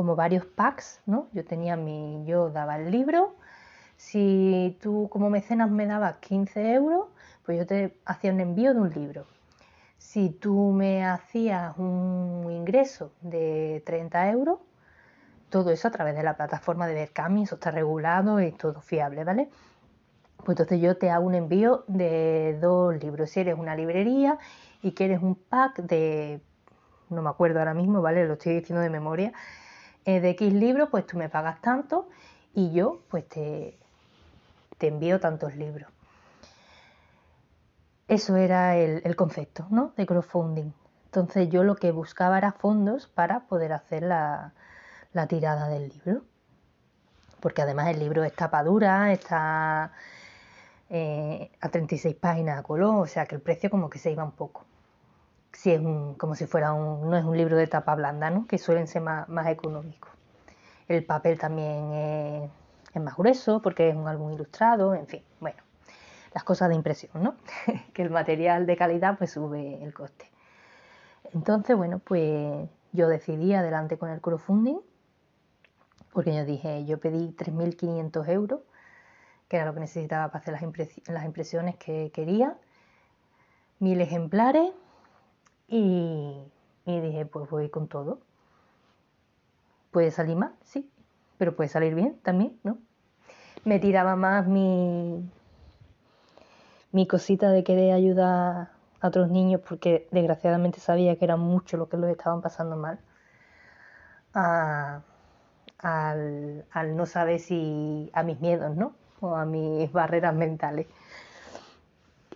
como 0.00 0.16
varios 0.16 0.46
packs, 0.46 1.02
¿no? 1.04 1.28
Yo 1.34 1.44
tenía 1.44 1.76
mi, 1.76 2.24
yo 2.24 2.48
daba 2.48 2.76
el 2.78 2.90
libro, 2.90 3.34
si 3.98 4.78
tú 4.80 5.10
como 5.10 5.28
mecenas 5.28 5.70
me 5.70 5.84
dabas 5.84 6.16
15 6.20 6.72
euros, 6.72 7.08
pues 7.44 7.58
yo 7.58 7.66
te 7.66 7.94
hacía 8.06 8.32
un 8.32 8.40
envío 8.40 8.72
de 8.72 8.80
un 8.80 8.88
libro. 8.88 9.26
Si 9.98 10.30
tú 10.30 10.72
me 10.72 11.04
hacías 11.04 11.76
un 11.76 12.46
ingreso 12.50 13.12
de 13.20 13.82
30 13.84 14.30
euros, 14.30 14.60
todo 15.50 15.70
eso 15.70 15.88
a 15.88 15.90
través 15.90 16.16
de 16.16 16.22
la 16.22 16.34
plataforma 16.34 16.86
de 16.86 16.94
Berkami, 16.94 17.42
eso 17.42 17.56
está 17.56 17.70
regulado 17.70 18.40
y 18.40 18.52
todo 18.52 18.80
fiable, 18.80 19.22
¿vale? 19.24 19.50
Pues 20.38 20.58
entonces 20.58 20.80
yo 20.80 20.96
te 20.96 21.10
hago 21.10 21.26
un 21.26 21.34
envío 21.34 21.84
de 21.88 22.58
dos 22.58 22.96
libros. 23.02 23.28
Si 23.28 23.40
eres 23.40 23.58
una 23.58 23.76
librería 23.76 24.38
y 24.80 24.92
quieres 24.92 25.20
un 25.20 25.34
pack 25.34 25.82
de, 25.82 26.40
no 27.10 27.20
me 27.20 27.28
acuerdo 27.28 27.58
ahora 27.58 27.74
mismo, 27.74 28.00
¿vale? 28.00 28.26
Lo 28.26 28.34
estoy 28.34 28.54
diciendo 28.54 28.80
de 28.80 28.88
memoria, 28.88 29.34
eh, 30.04 30.20
de 30.20 30.30
X 30.30 30.52
libros, 30.52 30.88
pues 30.90 31.06
tú 31.06 31.16
me 31.16 31.28
pagas 31.28 31.60
tanto 31.60 32.08
y 32.54 32.72
yo 32.72 33.02
pues 33.10 33.28
te, 33.28 33.78
te 34.78 34.88
envío 34.88 35.20
tantos 35.20 35.54
libros. 35.56 35.90
Eso 38.08 38.34
era 38.34 38.76
el, 38.76 39.14
concepto 39.14 39.66
¿no? 39.70 39.92
de 39.96 40.04
crowdfunding. 40.04 40.72
Entonces 41.04 41.48
yo 41.48 41.62
lo 41.62 41.76
que 41.76 41.92
buscaba 41.92 42.38
era 42.38 42.50
fondos 42.50 43.06
para 43.06 43.46
poder 43.46 43.72
hacer 43.72 44.02
la, 44.02 44.52
tirada 45.28 45.68
del 45.68 45.90
libro. 45.90 46.22
Porque 47.40 47.62
además 47.62 47.88
el 47.88 48.00
libro 48.00 48.24
es 48.24 48.34
tapa 48.34 48.64
dura, 48.64 49.12
está 49.12 49.92
eh, 50.88 51.52
a 51.60 51.68
36 51.68 52.16
páginas 52.16 52.58
a 52.58 52.62
color, 52.62 52.96
o 52.96 53.06
sea 53.06 53.26
que 53.26 53.36
el 53.36 53.40
precio 53.40 53.70
como 53.70 53.88
que 53.88 53.98
se 53.98 54.10
iba 54.10 54.24
un 54.24 54.32
poco. 54.32 54.64
Si 55.52 55.72
es 55.72 55.80
como 56.16 56.34
si 56.34 56.46
fuera 56.46 56.72
un, 56.72 57.10
no 57.10 57.16
es 57.16 57.24
un 57.24 57.36
libro 57.36 57.56
de 57.56 57.66
tapa 57.66 57.94
blanda, 57.94 58.30
¿no? 58.30 58.46
que 58.46 58.58
suelen 58.58 58.86
ser 58.86 59.02
más, 59.02 59.28
más 59.28 59.46
económicos. 59.48 60.10
El 60.88 61.04
papel 61.04 61.38
también 61.38 61.92
es, 61.92 63.00
más 63.00 63.16
grueso 63.16 63.62
porque 63.62 63.88
es 63.90 63.96
un 63.96 64.08
álbum 64.08 64.32
ilustrado, 64.32 64.94
en 64.94 65.06
fin, 65.06 65.22
bueno, 65.38 65.58
las 66.34 66.42
cosas 66.42 66.68
de 66.68 66.74
impresión, 66.74 67.22
¿no? 67.22 67.36
que 67.94 68.02
el 68.02 68.10
material 68.10 68.66
de 68.66 68.76
calidad 68.76 69.16
pues 69.16 69.32
sube 69.32 69.82
el 69.82 69.94
coste. 69.94 70.30
Entonces, 71.32 71.76
bueno, 71.76 72.00
pues 72.00 72.68
yo 72.92 73.08
decidí 73.08 73.54
adelante 73.54 73.98
con 73.98 74.10
el 74.10 74.20
crowdfunding, 74.20 74.80
porque 76.12 76.34
yo 76.34 76.44
dije, 76.44 76.84
yo 76.84 76.98
pedí 76.98 77.32
3.500 77.36 78.28
euros, 78.28 78.60
que 79.48 79.56
era 79.56 79.66
lo 79.66 79.74
que 79.74 79.80
necesitaba 79.80 80.28
para 80.28 80.40
hacer 80.40 80.54
las, 81.06 81.24
impresiones 81.24 81.76
que 81.76 82.10
quería, 82.12 82.56
mil 83.78 84.00
ejemplares, 84.00 84.72
y, 85.70 86.34
dije, 86.84 87.26
pues 87.26 87.48
voy 87.48 87.70
con 87.70 87.86
todo. 87.86 88.20
¿Puede 89.92 90.10
salir 90.10 90.36
mal? 90.36 90.52
Sí, 90.64 90.90
pero 91.38 91.54
puede 91.54 91.68
salir 91.68 91.94
bien 91.94 92.18
también, 92.22 92.58
¿no? 92.64 92.78
Me 93.64 93.78
tiraba 93.78 94.16
más 94.16 94.48
mi, 94.48 95.22
mi 96.92 97.06
cosita 97.06 97.50
de 97.50 97.62
querer 97.62 97.92
ayudar 97.92 98.70
a 99.00 99.06
otros 99.06 99.30
niños 99.30 99.60
porque 99.66 100.08
desgraciadamente 100.10 100.80
sabía 100.80 101.16
que 101.16 101.24
era 101.24 101.36
mucho 101.36 101.76
lo 101.76 101.88
que 101.88 101.96
los 101.96 102.10
estaban 102.10 102.42
pasando 102.42 102.76
mal. 102.76 102.98
al, 104.32 105.04
no 106.96 107.06
saber 107.06 107.38
si 107.38 108.10
a 108.12 108.24
mis 108.24 108.40
miedos, 108.40 108.76
¿no? 108.76 108.94
O 109.20 109.36
a 109.36 109.44
mis 109.44 109.92
barreras 109.92 110.34
mentales. 110.34 110.88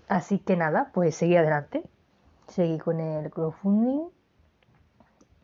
Así 0.09 0.39
que 0.39 0.57
nada, 0.57 0.91
pues 0.93 1.17
seguí 1.17 1.37
adelante. 1.37 1.83
Seguí 2.49 2.79
con 2.79 3.01
el 3.01 3.31
crowdfunding 3.31 4.09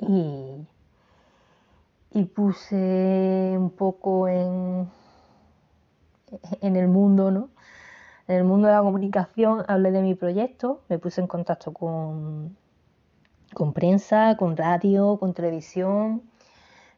y 0.01 0.67
y 2.13 2.25
puse 2.25 3.55
un 3.57 3.71
poco 3.71 4.29
en, 4.29 4.89
en 6.61 6.77
el 6.77 6.89
mundo, 6.89 7.31
¿no? 7.31 7.51
En 8.27 8.37
el 8.37 8.45
mundo 8.45 8.69
de 8.69 8.75
la 8.75 8.81
comunicación 8.81 9.65
hablé 9.69 9.91
de 9.91 10.03
mi 10.03 10.15
proyecto, 10.15 10.83
me 10.89 10.99
puse 10.99 11.21
en 11.21 11.27
contacto 11.27 11.73
con, 11.73 12.57
con 13.55 13.73
prensa, 13.73 14.37
con 14.37 14.57
radio, 14.57 15.19
con 15.19 15.35
televisión, 15.35 16.23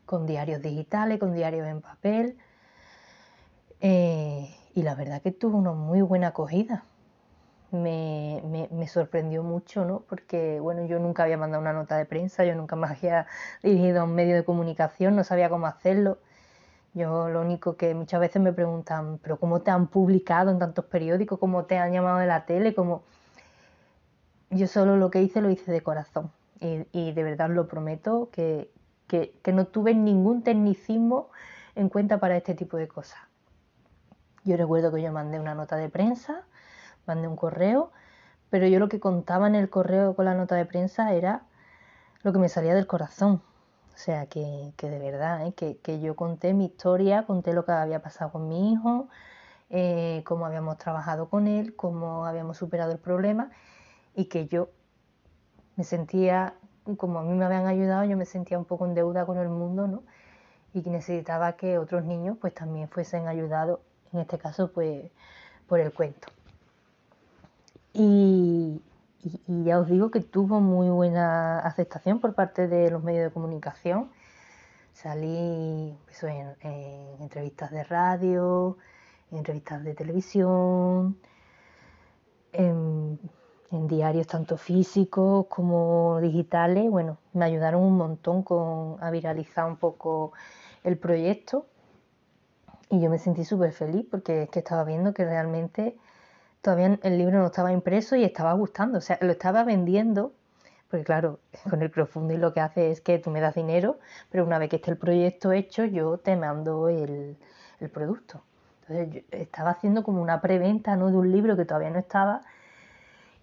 con 0.04 0.26
diarios 0.26 0.60
digitales, 0.62 1.18
con 1.18 1.32
diarios 1.32 1.66
en 1.66 1.80
papel. 1.80 2.36
Eh, 3.80 4.54
y 4.74 4.82
la 4.82 4.94
verdad 4.94 5.22
que 5.22 5.32
tuvo 5.32 5.58
una 5.58 5.72
muy 5.72 6.02
buena 6.02 6.28
acogida 6.28 6.84
me, 7.72 8.86
sorprendió 8.88 9.42
mucho, 9.42 9.84
¿no? 9.84 10.00
Porque, 10.08 10.60
bueno, 10.60 10.84
yo 10.86 10.98
nunca 10.98 11.24
había 11.24 11.36
mandado 11.36 11.60
una 11.60 11.72
nota 11.72 11.96
de 11.96 12.04
prensa, 12.04 12.44
yo 12.44 12.54
nunca 12.54 12.76
me 12.76 12.86
había 12.88 13.26
dirigido 13.62 14.02
a 14.02 14.04
un 14.04 14.14
medio 14.14 14.36
de 14.36 14.44
comunicación, 14.44 15.16
no 15.16 15.24
sabía 15.24 15.48
cómo 15.48 15.66
hacerlo. 15.66 16.18
Yo 16.94 17.30
lo 17.30 17.40
único 17.40 17.76
que 17.76 17.94
muchas 17.94 18.20
veces 18.20 18.42
me 18.42 18.52
preguntan, 18.52 19.18
pero 19.22 19.38
¿cómo 19.38 19.62
te 19.62 19.70
han 19.70 19.86
publicado 19.86 20.50
en 20.50 20.58
tantos 20.58 20.84
periódicos? 20.84 21.38
¿Cómo 21.38 21.64
te 21.64 21.78
han 21.78 21.92
llamado 21.92 22.18
de 22.18 22.26
la 22.26 22.44
tele? 22.44 22.74
como 22.74 23.02
Yo 24.50 24.66
solo 24.66 24.96
lo 24.98 25.10
que 25.10 25.22
hice 25.22 25.40
lo 25.40 25.48
hice 25.48 25.72
de 25.72 25.80
corazón 25.82 26.30
y, 26.60 26.86
y 26.92 27.12
de 27.12 27.22
verdad 27.22 27.48
lo 27.48 27.66
prometo 27.66 28.28
que, 28.30 28.70
que, 29.06 29.34
que 29.42 29.52
no 29.52 29.66
tuve 29.66 29.94
ningún 29.94 30.42
tecnicismo 30.42 31.30
en 31.74 31.88
cuenta 31.88 32.20
para 32.20 32.36
este 32.36 32.54
tipo 32.54 32.76
de 32.76 32.88
cosas. 32.88 33.20
Yo 34.44 34.56
recuerdo 34.58 34.92
que 34.92 35.00
yo 35.00 35.12
mandé 35.12 35.40
una 35.40 35.54
nota 35.54 35.76
de 35.76 35.88
prensa 35.88 36.44
mandé 37.06 37.28
un 37.28 37.36
correo, 37.36 37.90
pero 38.50 38.66
yo 38.66 38.78
lo 38.78 38.88
que 38.88 39.00
contaba 39.00 39.46
en 39.46 39.54
el 39.54 39.70
correo 39.70 40.14
con 40.14 40.26
la 40.26 40.34
nota 40.34 40.54
de 40.56 40.66
prensa 40.66 41.12
era 41.14 41.42
lo 42.22 42.32
que 42.32 42.38
me 42.38 42.48
salía 42.48 42.74
del 42.74 42.86
corazón. 42.86 43.42
O 43.94 43.98
sea, 43.98 44.26
que, 44.26 44.72
de 44.78 44.98
verdad, 44.98 45.46
¿eh? 45.46 45.54
que, 45.54 46.00
yo 46.00 46.16
conté 46.16 46.54
mi 46.54 46.66
historia, 46.66 47.24
conté 47.26 47.52
lo 47.52 47.64
que 47.64 47.72
había 47.72 48.00
pasado 48.00 48.32
con 48.32 48.48
mi 48.48 48.72
hijo, 48.72 49.08
eh, 49.70 50.22
cómo 50.26 50.46
habíamos 50.46 50.78
trabajado 50.78 51.28
con 51.28 51.46
él, 51.46 51.76
cómo 51.76 52.26
habíamos 52.26 52.56
superado 52.56 52.92
el 52.92 52.98
problema 52.98 53.50
y 54.14 54.26
que 54.26 54.46
yo 54.46 54.70
me 55.76 55.84
sentía, 55.84 56.54
como 56.96 57.18
a 57.20 57.22
mí 57.22 57.32
me 57.32 57.44
habían 57.44 57.66
ayudado, 57.66 58.04
yo 58.04 58.16
me 58.16 58.26
sentía 58.26 58.58
un 58.58 58.64
poco 58.64 58.86
en 58.86 58.94
deuda 58.94 59.26
con 59.26 59.38
el 59.38 59.48
mundo, 59.48 59.86
¿no? 59.86 60.02
Y 60.74 60.82
que 60.82 60.90
necesitaba 60.90 61.54
que 61.54 61.78
otros 61.78 62.04
niños 62.04 62.36
pues 62.40 62.54
también 62.54 62.88
fuesen 62.88 63.28
ayudados, 63.28 63.80
en 64.12 64.20
este 64.20 64.38
caso 64.38 64.72
pues 64.72 65.10
por 65.66 65.80
el 65.80 65.92
cuento. 65.92 66.28
Y, 67.94 68.80
ya 69.46 69.78
os 69.78 69.88
digo 69.88 70.10
que 70.10 70.20
tuvo 70.20 70.60
muy 70.60 70.88
buena 70.88 71.60
aceptación 71.60 72.20
por 72.20 72.34
parte 72.34 72.66
de 72.68 72.90
los 72.90 73.02
medios 73.02 73.24
de 73.24 73.30
comunicación. 73.30 74.10
Salí 74.92 75.96
en, 76.22 76.56
entrevistas 77.20 77.70
de 77.70 77.84
radio, 77.84 78.76
en 79.30 79.38
entrevistas 79.38 79.84
de 79.84 79.94
televisión, 79.94 81.18
en, 82.52 83.18
diarios 83.70 84.26
tanto 84.26 84.56
físicos 84.56 85.46
como 85.46 86.20
digitales. 86.20 86.90
Bueno, 86.90 87.18
me 87.32 87.44
ayudaron 87.44 87.82
un 87.82 87.96
montón 87.96 88.42
con, 88.42 89.02
a 89.02 89.10
viralizar 89.10 89.66
un 89.66 89.76
poco 89.76 90.32
el 90.84 90.98
proyecto 90.98 91.66
y 92.90 93.00
yo 93.00 93.08
me 93.08 93.18
sentí 93.18 93.44
súper 93.44 93.72
feliz 93.72 94.06
porque 94.10 94.42
es 94.42 94.50
que 94.50 94.58
estaba 94.58 94.84
viendo 94.84 95.14
que 95.14 95.24
realmente 95.24 95.96
todavía 96.62 96.98
el 97.02 97.18
libro 97.18 97.38
no 97.40 97.46
estaba 97.46 97.72
impreso 97.72 98.16
y 98.16 98.24
estaba 98.24 98.52
gustando, 98.54 98.98
o 98.98 99.00
sea, 99.00 99.18
lo 99.20 99.32
estaba 99.32 99.64
vendiendo, 99.64 100.32
porque 100.88 101.04
claro, 101.04 101.40
con 101.68 101.82
el 101.82 101.90
crowdfunding 101.90 102.38
lo 102.38 102.54
que 102.54 102.60
hace 102.60 102.90
es 102.90 103.00
que 103.00 103.18
tú 103.18 103.30
me 103.30 103.40
das 103.40 103.54
dinero, 103.54 103.98
pero 104.30 104.46
una 104.46 104.58
vez 104.58 104.70
que 104.70 104.76
esté 104.76 104.92
el 104.92 104.96
proyecto 104.96 105.52
hecho, 105.52 105.84
yo 105.84 106.18
te 106.18 106.36
mando 106.36 106.88
el, 106.88 107.36
producto. 107.92 108.42
Entonces 108.82 109.12
yo 109.12 109.20
estaba 109.36 109.70
haciendo 109.70 110.04
como 110.04 110.22
una 110.22 110.40
preventa 110.40 110.94
¿no? 110.96 111.10
de 111.10 111.16
un 111.16 111.32
libro 111.32 111.56
que 111.56 111.64
todavía 111.64 111.90
no 111.90 111.98
estaba 111.98 112.42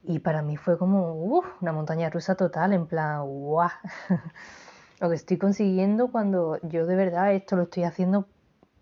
y 0.03 0.19
para 0.19 0.41
mí 0.41 0.55
fue 0.55 0.77
como 0.77 1.13
una 1.62 1.73
montaña 1.73 2.10
rusa 2.10 2.36
total, 2.36 2.71
en 2.71 2.88
plan, 2.88 3.25
¡guau! 3.25 3.69
lo 5.01 5.10
que 5.10 5.15
estoy 5.15 5.38
consiguiendo 5.38 6.10
cuando 6.10 6.58
yo 6.62 6.86
de 6.86 6.95
verdad 6.95 7.34
esto 7.34 7.58
lo 7.58 7.63
estoy 7.63 7.84
haciendo 7.84 8.27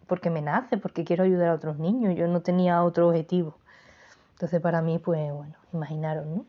porque 0.05 0.29
me 0.29 0.41
nace, 0.43 0.77
porque 0.77 1.03
quiero 1.03 1.23
ayudar 1.23 1.49
a 1.49 1.53
otros 1.55 1.79
niños, 1.79 2.15
yo 2.15 2.27
no 2.27 2.41
tenía 2.41 2.83
otro 2.83 3.07
objetivo. 3.07 3.57
Entonces 4.37 4.61
para 4.61 4.83
mí, 4.83 4.99
pues 4.99 5.33
bueno, 5.33 5.55
imaginaron, 5.73 6.35
¿no? 6.35 6.45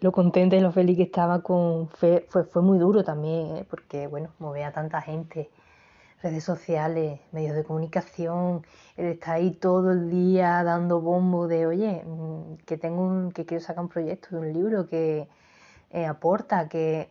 Lo 0.00 0.12
contenta 0.12 0.54
y 0.54 0.60
lo 0.60 0.70
feliz 0.70 0.98
que 0.98 1.04
estaba 1.04 1.40
con 1.42 1.88
fue, 1.88 2.28
fue 2.28 2.60
muy 2.60 2.78
duro 2.78 3.02
también, 3.02 3.56
¿eh? 3.56 3.66
porque 3.68 4.06
bueno, 4.06 4.28
mover 4.38 4.64
a 4.64 4.72
tanta 4.72 5.00
gente, 5.00 5.50
redes 6.22 6.44
sociales, 6.44 7.20
medios 7.32 7.56
de 7.56 7.64
comunicación, 7.64 8.66
él 8.98 9.06
está 9.06 9.32
ahí 9.32 9.52
todo 9.52 9.92
el 9.92 10.10
día 10.10 10.62
dando 10.64 11.00
bombo 11.00 11.48
de, 11.48 11.66
oye, 11.66 12.04
mm, 12.04 12.56
que 12.66 12.76
tengo 12.76 13.00
un, 13.02 13.32
que 13.32 13.46
quiero 13.46 13.64
sacar 13.64 13.82
un 13.82 13.88
proyecto 13.88 14.28
de 14.32 14.36
un 14.36 14.52
libro 14.52 14.88
que 14.88 15.30
eh, 15.90 16.04
aporta, 16.04 16.68
que 16.68 17.10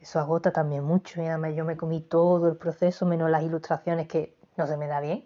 eso 0.00 0.20
agota 0.20 0.52
también 0.52 0.84
mucho. 0.84 1.20
Y 1.20 1.26
además 1.26 1.54
yo 1.56 1.64
me 1.64 1.76
comí 1.76 2.00
todo 2.00 2.48
el 2.48 2.56
proceso, 2.56 3.04
menos 3.04 3.30
las 3.30 3.42
ilustraciones 3.42 4.06
que 4.06 4.36
no 4.56 4.68
se 4.68 4.76
me 4.76 4.86
da 4.86 5.00
bien. 5.00 5.24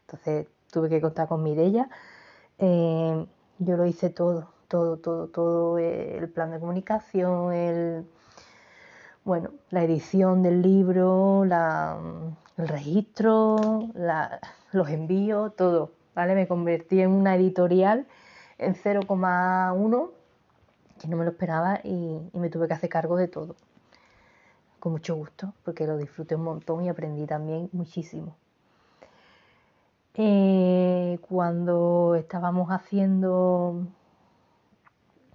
Entonces 0.00 0.48
tuve 0.72 0.88
que 0.88 1.00
contar 1.00 1.28
con 1.28 1.44
Mirella 1.44 1.88
eh, 2.58 3.26
yo 3.58 3.76
lo 3.76 3.86
hice 3.86 4.10
todo, 4.10 4.50
todo, 4.68 4.96
todo, 4.98 5.28
todo, 5.28 5.78
eh, 5.78 6.18
el 6.18 6.28
plan 6.28 6.50
de 6.50 6.60
comunicación, 6.60 7.52
el, 7.52 8.06
bueno, 9.24 9.50
la 9.70 9.84
edición 9.84 10.42
del 10.42 10.62
libro, 10.62 11.44
la, 11.44 11.98
el 12.56 12.68
registro, 12.68 13.88
los 14.72 14.88
envíos, 14.88 15.54
todo, 15.56 15.92
¿vale? 16.14 16.34
Me 16.34 16.46
convertí 16.48 17.00
en 17.00 17.10
una 17.10 17.36
editorial 17.36 18.06
en 18.58 18.74
0,1, 18.74 20.10
que 21.00 21.08
no 21.08 21.16
me 21.16 21.24
lo 21.24 21.30
esperaba 21.30 21.80
y, 21.82 22.20
y 22.32 22.38
me 22.38 22.50
tuve 22.50 22.68
que 22.68 22.74
hacer 22.74 22.88
cargo 22.90 23.16
de 23.16 23.28
todo, 23.28 23.56
con 24.78 24.92
mucho 24.92 25.16
gusto, 25.16 25.54
porque 25.64 25.86
lo 25.86 25.96
disfruté 25.96 26.36
un 26.36 26.44
montón 26.44 26.84
y 26.84 26.88
aprendí 26.88 27.26
también 27.26 27.68
muchísimo. 27.72 28.36
Eh, 30.16 31.18
cuando 31.28 32.14
estábamos 32.14 32.68
haciendo, 32.70 33.84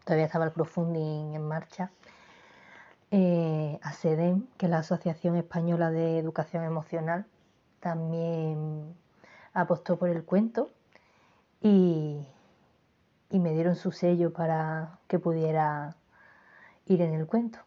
todavía 0.05 0.25
estaba 0.25 0.45
el 0.45 0.53
crowdfunding 0.53 1.33
en 1.35 1.45
marcha, 1.45 1.91
eh, 3.11 3.77
ASEDEM, 3.81 4.47
que 4.57 4.67
es 4.67 4.69
la 4.69 4.79
Asociación 4.79 5.35
Española 5.35 5.91
de 5.91 6.17
Educación 6.17 6.63
Emocional, 6.63 7.25
también 7.81 8.95
apostó 9.53 9.97
por 9.99 10.09
el 10.09 10.23
cuento 10.23 10.69
y, 11.61 12.25
y 13.29 13.39
me 13.39 13.51
dieron 13.53 13.75
su 13.75 13.91
sello 13.91 14.31
para 14.31 14.99
que 15.07 15.19
pudiera 15.19 15.97
ir 16.85 17.01
en 17.01 17.13
el 17.15 17.27
cuento. 17.27 17.59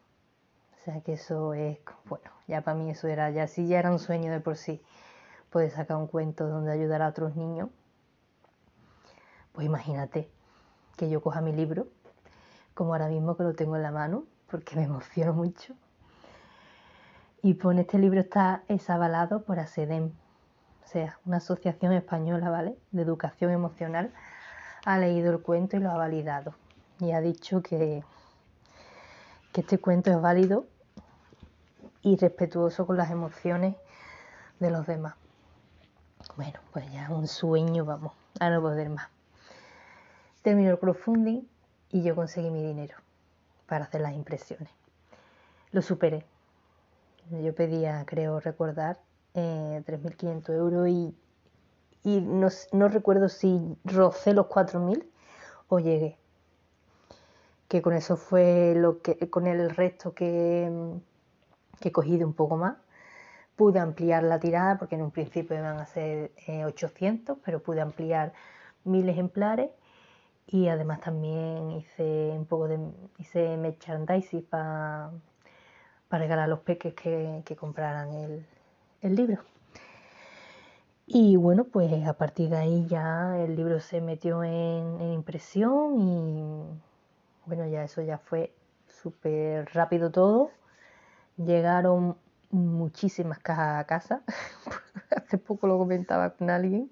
O 0.73 0.83
sea 0.83 1.01
que 1.01 1.13
eso 1.13 1.53
es, 1.53 1.77
bueno, 2.05 2.31
ya 2.47 2.61
para 2.61 2.75
mí 2.75 2.89
eso 2.89 3.07
era, 3.07 3.29
ya 3.29 3.47
sí 3.47 3.67
ya 3.67 3.77
era 3.79 3.91
un 3.91 3.99
sueño 3.99 4.31
de 4.31 4.39
por 4.39 4.57
sí, 4.57 4.81
poder 5.53 5.69
sacar 5.69 5.97
un 5.97 6.07
cuento 6.07 6.47
donde 6.47 6.71
ayudar 6.71 7.03
a 7.03 7.09
otros 7.09 7.35
niños. 7.35 7.69
Pues 9.51 9.67
imagínate 9.67 10.27
que 10.97 11.11
yo 11.11 11.21
coja 11.21 11.41
mi 11.41 11.53
libro, 11.53 11.87
como 12.73 12.93
ahora 12.93 13.07
mismo 13.07 13.37
que 13.37 13.43
lo 13.43 13.53
tengo 13.53 13.75
en 13.75 13.83
la 13.83 13.91
mano, 13.91 14.25
porque 14.49 14.75
me 14.75 14.83
emociono 14.83 15.33
mucho. 15.33 15.75
Y 17.43 17.53
pone 17.53 17.81
este 17.81 17.99
libro 17.99 18.19
está 18.19 18.63
es 18.67 18.89
avalado 18.89 19.43
por 19.43 19.59
ASEDEM, 19.59 20.11
o 20.83 20.87
sea, 20.87 21.19
una 21.23 21.37
asociación 21.37 21.93
española, 21.93 22.49
¿vale? 22.49 22.75
De 22.91 23.03
educación 23.03 23.51
emocional, 23.51 24.11
ha 24.85 24.97
leído 24.97 25.31
el 25.31 25.41
cuento 25.43 25.77
y 25.77 25.81
lo 25.81 25.91
ha 25.91 25.97
validado. 25.97 26.55
Y 26.99 27.11
ha 27.11 27.21
dicho 27.21 27.61
que, 27.61 28.03
que 29.51 29.61
este 29.61 29.77
cuento 29.77 30.09
es 30.09 30.19
válido 30.19 30.65
y 32.01 32.15
respetuoso 32.17 32.87
con 32.87 32.97
las 32.97 33.11
emociones 33.11 33.75
de 34.59 34.71
los 34.71 34.87
demás. 34.87 35.13
Bueno, 36.35 36.59
pues 36.71 36.91
ya 36.91 37.11
un 37.11 37.27
sueño, 37.27 37.85
vamos, 37.85 38.13
a 38.39 38.49
no 38.49 38.59
poder 38.59 38.89
más. 38.89 39.07
Terminó 40.41 40.71
el 40.71 40.79
crowdfunding 40.79 41.43
y 41.91 42.01
yo 42.01 42.15
conseguí 42.15 42.49
mi 42.49 42.63
dinero 42.63 42.97
para 43.67 43.85
hacer 43.85 44.01
las 44.01 44.13
impresiones. 44.13 44.69
Lo 45.71 45.83
superé. 45.83 46.25
Yo 47.29 47.53
pedía, 47.53 48.03
creo 48.07 48.39
recordar, 48.39 48.99
eh, 49.35 49.83
3.500 49.85 50.49
euros 50.55 50.87
y, 50.89 51.15
no, 52.03 52.47
no, 52.71 52.87
recuerdo 52.87 53.29
si 53.29 53.61
rocé 53.85 54.33
los 54.33 54.47
4.000 54.47 55.05
o 55.67 55.79
llegué. 55.79 56.17
Que 57.67 57.83
con 57.83 57.93
eso 57.93 58.17
fue 58.17 58.73
lo 58.75 59.03
que, 59.03 59.29
con 59.29 59.45
el 59.45 59.69
resto 59.69 60.13
que, 60.13 60.97
que 61.79 61.89
he 61.89 61.91
cogido 61.91 62.25
un 62.25 62.33
poco 62.33 62.57
más. 62.57 62.75
Pude 63.55 63.79
ampliar 63.79 64.23
la 64.23 64.39
tirada 64.39 64.77
porque 64.77 64.95
en 64.95 65.03
un 65.03 65.11
principio 65.11 65.57
iban 65.57 65.77
a 65.77 65.85
ser 65.85 66.31
800, 66.65 67.37
eh, 67.37 67.41
pero 67.45 67.61
pude 67.61 67.81
ampliar 67.81 68.33
mil 68.83 69.07
ejemplares 69.07 69.69
y 70.47 70.67
además 70.67 71.01
también 71.01 71.71
hice 71.71 72.31
un 72.35 72.45
poco 72.45 72.67
de 72.67 72.79
hice 73.17 73.57
merchandising 73.57 74.43
para 74.43 75.11
regalar 76.11 76.45
a 76.45 76.47
los 76.47 76.59
peques 76.59 76.93
que, 76.93 77.43
compraran 77.59 78.11
el, 78.13 78.45
el, 79.01 79.15
libro. 79.15 79.41
Y 81.05 81.35
bueno, 81.35 81.65
pues 81.65 82.07
a 82.07 82.13
partir 82.13 82.49
de 82.49 82.57
ahí 82.57 82.85
ya 82.87 83.37
el 83.39 83.55
libro 83.55 83.79
se 83.79 84.01
metió 84.01 84.43
en, 84.43 85.01
en 85.01 85.13
impresión 85.13 85.99
y 85.99 86.63
bueno, 87.45 87.67
ya 87.67 87.83
eso 87.83 88.01
ya 88.01 88.17
fue 88.17 88.53
súper 88.87 89.69
rápido 89.73 90.11
todo. 90.11 90.51
Llegaron 91.37 92.17
muchísimas 92.53 93.39
cajas 93.39 93.81
a 93.81 93.83
casa. 93.85 94.21
Hace 95.15 95.37
poco 95.37 95.67
lo 95.67 95.77
comentaba 95.77 96.31
con 96.31 96.49
alguien 96.49 96.89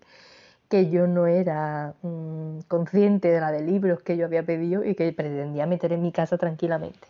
que 0.70 0.90
yo 0.90 1.06
no 1.06 1.28
era 1.28 1.96
mm, 2.02 2.60
consciente 2.68 3.28
de 3.28 3.42
la 3.42 3.52
de 3.52 3.62
libros 3.62 4.02
que 4.04 4.16
yo 4.16 4.26
había 4.26 4.44
pedido 4.44 4.86
y 4.86 4.96
que 4.96 5.12
pretendía 5.12 5.66
meter 5.66 5.92
en 5.94 6.02
mi 6.02 6.12
casa 6.12 6.38
tranquilamente. 6.38 7.08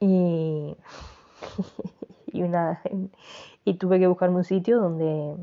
Y, 0.00 0.74
y, 2.26 2.42
una, 2.42 2.80
y 3.64 3.74
tuve 3.74 3.98
que 3.98 4.06
buscarme 4.06 4.36
un 4.36 4.44
sitio 4.44 4.80
donde, 4.80 5.36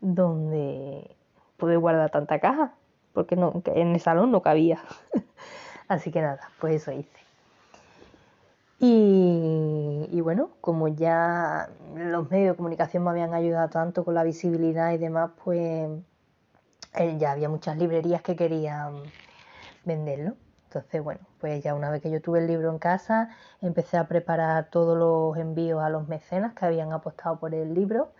donde 0.00 1.16
pude 1.58 1.76
guardar 1.76 2.10
tanta 2.10 2.38
caja, 2.38 2.72
porque 3.12 3.36
no, 3.36 3.62
en 3.66 3.88
el 3.94 4.00
salón 4.00 4.30
no 4.30 4.40
cabía. 4.40 4.80
Así 5.88 6.10
que 6.10 6.22
nada, 6.22 6.40
pues 6.60 6.76
eso 6.82 6.92
hice. 6.92 7.27
Y, 10.18 10.20
bueno, 10.20 10.50
como 10.60 10.88
ya 10.88 11.70
los 11.94 12.28
medios 12.28 12.54
de 12.54 12.56
comunicación 12.56 13.04
me 13.04 13.10
habían 13.10 13.34
ayudado 13.34 13.68
tanto 13.68 14.04
con 14.04 14.14
la 14.14 14.24
visibilidad 14.24 14.90
y 14.90 14.98
demás, 14.98 15.30
pues 15.44 15.90
eh, 16.96 17.16
ya 17.18 17.30
había 17.30 17.48
muchas 17.48 17.78
librerías 17.78 18.20
que 18.22 18.34
querían 18.34 18.96
venderlo. 19.84 20.34
Entonces, 20.64 21.04
bueno, 21.04 21.20
pues 21.38 21.62
ya 21.62 21.72
una 21.72 21.88
vez 21.90 22.02
que 22.02 22.10
yo 22.10 22.20
tuve 22.20 22.40
el 22.40 22.48
libro 22.48 22.68
en 22.72 22.80
casa, 22.80 23.30
empecé 23.60 23.96
a 23.96 24.08
preparar 24.08 24.70
todos 24.70 24.98
los 24.98 25.36
envíos 25.36 25.80
a 25.80 25.88
los 25.88 26.08
mecenas 26.08 26.52
que 26.52 26.66
habían 26.66 26.92
apostado 26.92 27.38
por 27.38 27.54
el 27.54 27.72
libro. 27.72 28.10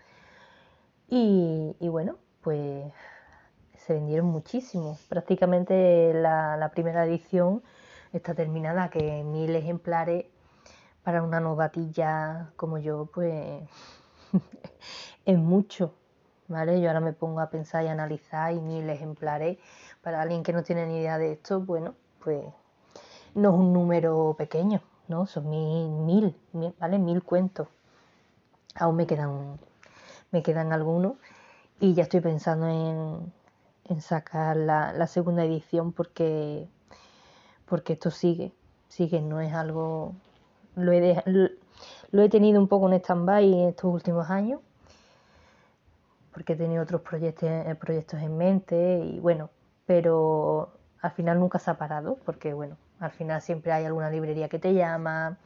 Y, 1.09 1.75
bueno, 1.81 2.15
pues 2.39 2.93
se 3.75 3.93
vendieron 3.93 4.27
muchísimo. 4.27 4.97
Prácticamente 5.09 6.13
la, 6.13 6.55
la 6.55 6.69
primera 6.69 7.03
edición 7.05 7.61
está 8.13 8.35
terminada, 8.35 8.89
que 8.89 9.25
mil 9.25 9.53
ejemplares 9.53 10.27
para 11.03 11.23
una 11.23 11.39
novatilla 11.39 12.51
como 12.55 12.77
yo, 12.77 13.07
pues 13.13 13.63
es 15.25 15.37
mucho, 15.37 15.93
¿vale? 16.47 16.81
Yo 16.81 16.87
ahora 16.89 16.99
me 16.99 17.13
pongo 17.13 17.39
a 17.39 17.49
pensar 17.49 17.83
y 17.83 17.87
analizar 17.87 18.53
y 18.53 18.59
mil 18.59 18.89
ejemplares 18.89 19.57
para 20.01 20.21
alguien 20.21 20.43
que 20.43 20.53
no 20.53 20.63
tiene 20.63 20.85
ni 20.85 20.99
idea 20.99 21.17
de 21.17 21.33
esto, 21.33 21.61
bueno, 21.61 21.95
pues 22.23 22.43
no 23.35 23.49
es 23.49 23.55
un 23.55 23.73
número 23.73 24.35
pequeño, 24.37 24.81
¿no? 25.07 25.25
Son 25.25 25.49
mil, 25.49 25.89
mil, 25.89 26.75
¿vale? 26.79 26.99
Mil 26.99 27.23
cuentos. 27.23 27.67
Aún 28.75 28.95
me 28.95 29.07
quedan, 29.07 29.59
me 30.31 30.43
quedan 30.43 30.73
algunos 30.73 31.13
y 31.79 31.93
ya 31.93 32.03
estoy 32.03 32.21
pensando 32.21 32.67
en, 32.67 33.33
en 33.85 34.01
sacar 34.01 34.57
la, 34.57 34.93
la, 34.93 35.07
segunda 35.07 35.43
edición 35.43 35.91
porque, 35.91 36.67
porque 37.65 37.93
esto 37.93 38.11
sigue, 38.11 38.53
sigue, 38.87 39.21
no 39.21 39.41
es 39.41 39.53
algo 39.53 40.13
lo 40.79 40.91
he, 40.91 41.23
lo 42.11 42.21
he 42.21 42.29
tenido 42.29 42.59
un 42.59 42.67
poco 42.67 42.87
en 42.87 42.95
stand-by 42.95 43.67
estos 43.67 43.93
últimos 43.93 44.29
años, 44.29 44.61
porque 46.33 46.53
he 46.53 46.55
tenido 46.55 46.83
otros 46.83 47.01
proyectos, 47.01 47.49
eh, 47.49 47.75
proyectos 47.79 48.21
en 48.21 48.37
mente 48.37 48.99
y 48.99 49.19
bueno, 49.19 49.49
pero 49.85 50.71
al 51.01 51.11
final 51.11 51.39
nunca 51.39 51.59
se 51.59 51.71
ha 51.71 51.77
parado, 51.77 52.17
porque 52.25 52.53
bueno, 52.53 52.77
al 52.99 53.11
final 53.11 53.41
siempre 53.41 53.71
hay 53.71 53.85
alguna 53.85 54.09
librería 54.09 54.49
que 54.49 54.59
te 54.59 54.73
llama, 54.73 55.37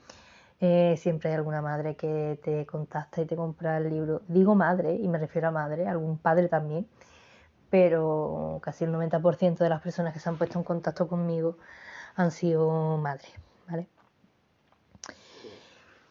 eh, 0.60 0.96
siempre 0.98 1.30
hay 1.30 1.36
alguna 1.36 1.62
madre 1.62 1.96
que 1.96 2.40
te 2.44 2.66
contacta 2.66 3.22
y 3.22 3.26
te 3.26 3.36
compra 3.36 3.78
el 3.78 3.90
libro. 3.90 4.22
Digo 4.28 4.56
madre, 4.56 4.94
y 4.96 5.08
me 5.08 5.18
refiero 5.18 5.50
a 5.50 5.52
madre, 5.52 5.88
algún 5.88 6.18
padre 6.18 6.48
también, 6.48 6.88
pero 7.70 8.60
casi 8.62 8.86
el 8.86 8.92
90% 8.92 9.58
de 9.64 9.70
las 9.70 9.82
personas 9.82 10.14
que 10.14 10.20
se 10.20 10.30
han 10.30 10.38
puesto 10.38 10.60
en 10.60 10.64
contacto 10.64 11.08
conmigo 11.08 11.58
han 12.16 12.32
sido 12.32 12.98
madres, 12.98 13.32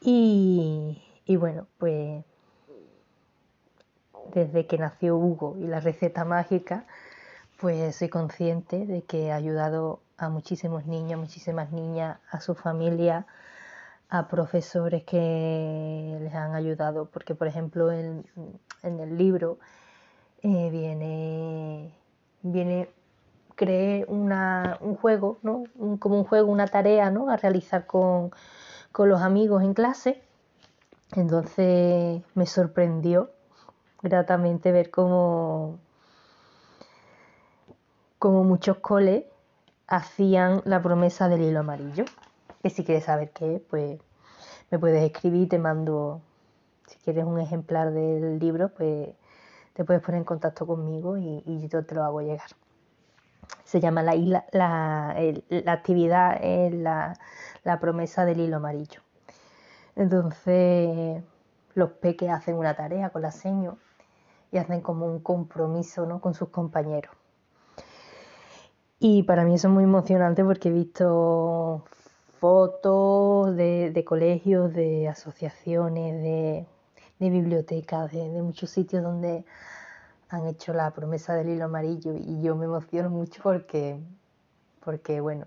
Y, 0.05 1.37
bueno, 1.37 1.67
pues 1.79 2.25
desde 4.35 4.67
que 4.67 4.79
nació 4.79 5.17
Hugo 5.17 5.57
y 5.59 5.67
la 5.67 5.81
receta 5.81 6.25
mágica, 6.25 6.87
pues 7.61 7.97
soy 7.97 8.09
consciente 8.09 8.87
de 8.87 9.03
que 9.03 9.31
ha 9.31 9.37
ayudado 9.37 10.01
a 10.17 10.29
muchísimos 10.29 10.87
niños, 10.87 11.21
muchísimas 11.21 11.71
niñas, 11.71 12.19
a 12.31 12.41
su 12.41 12.55
familia, 12.55 13.27
a 14.09 14.29
profesores 14.29 15.05
que 15.05 16.19
les 16.21 16.35
han 16.35 16.55
ayudado, 16.55 17.07
porque 17.07 17.35
por 17.35 17.47
ejemplo 17.47 17.93
en, 17.93 18.25
el 18.83 19.17
libro 19.17 19.59
eh, 20.43 20.69
viene, 20.71 21.95
viene 22.43 22.89
creé 23.55 24.05
una, 24.09 24.79
un 24.81 24.97
juego, 24.97 25.39
¿no? 25.43 25.65
como 25.99 26.19
un 26.19 26.25
juego, 26.25 26.51
una 26.51 26.67
tarea 26.67 27.11
¿no? 27.11 27.31
a 27.31 27.37
realizar 27.37 27.87
con, 27.87 28.33
con 28.93 29.09
los 29.09 29.23
amigos 29.23 29.63
en 29.63 29.75
clase. 29.75 30.23
Entonces 31.15 32.23
me 32.35 32.47
sorprendió 32.47 33.31
gratamente 34.03 34.73
ver 34.73 34.91
cómo, 34.91 35.79
como 38.19 38.45
muchos 38.45 38.79
coles 38.79 39.25
hacían 39.87 40.63
la 40.65 40.81
promesa 40.81 41.29
del 41.29 41.43
hilo 41.43 41.61
amarillo. 41.61 42.05
Que 42.63 42.71
si 42.71 42.85
quieres 42.85 43.05
saber 43.05 43.31
qué, 43.31 43.63
pues 43.69 44.01
me 44.71 44.79
puedes 44.79 45.03
escribir 45.03 45.49
te 45.49 45.59
mando, 45.59 46.23
si 46.87 46.97
quieres 46.99 47.25
un 47.25 47.39
ejemplar 47.39 47.93
del 47.93 48.39
libro, 48.39 48.71
pues 48.71 49.11
te 49.75 49.85
puedes 49.85 50.03
poner 50.03 50.21
en 50.21 50.25
contacto 50.25 50.67
conmigo 50.67 51.17
y, 51.19 51.69
yo 51.69 51.85
te 51.85 51.95
lo 51.95 52.05
hago 52.05 52.23
llegar. 52.23 52.51
Se 53.65 53.81
llama 53.81 54.03
la, 54.03 54.15
la, 54.53 55.17
la 55.49 55.73
actividad, 55.73 56.41
la, 56.73 57.15
la 57.65 57.81
promesa 57.81 58.25
del 58.25 58.41
hilo 58.41 58.57
amarillo. 58.57 59.01
Entonces 59.97 61.23
los 61.75 61.91
peques 61.93 62.31
hacen 62.31 62.57
una 62.57 62.75
tarea 62.75 63.11
con 63.11 63.23
la 63.23 63.31
seño 63.31 63.79
y 64.51 64.59
hacen 64.59 64.81
como 64.81 65.07
un 65.07 65.21
compromiso 65.21 66.07
¿no? 66.07 66.21
con 66.21 66.35
sus 66.35 66.49
compañeros. 66.51 67.15
Y 68.99 69.25
para 69.25 69.45
mí 69.45 69.55
eso 69.55 69.69
es 69.69 69.75
muy 69.75 69.85
emocionante 69.85 70.45
porque 70.45 70.69
he 70.69 70.73
visto 70.73 71.85
fotos 72.39 73.57
de, 73.57 74.05
colegios, 74.07 74.73
de 74.73 75.09
asociaciones, 75.09 76.23
de, 76.23 76.67
bibliotecas, 77.19 78.13
de, 78.13 78.29
muchos 78.43 78.71
sitios 78.71 79.03
donde 79.03 79.45
han 80.29 80.47
hecho 80.47 80.73
la 80.73 80.91
promesa 80.93 81.35
del 81.35 81.49
hilo 81.49 81.65
amarillo 81.65 82.15
y 82.15 82.41
yo 82.43 82.55
me 82.57 82.65
emociono 82.65 83.11
mucho 83.11 83.43
porque, 83.43 84.01
porque 84.85 85.21
bueno, 85.21 85.47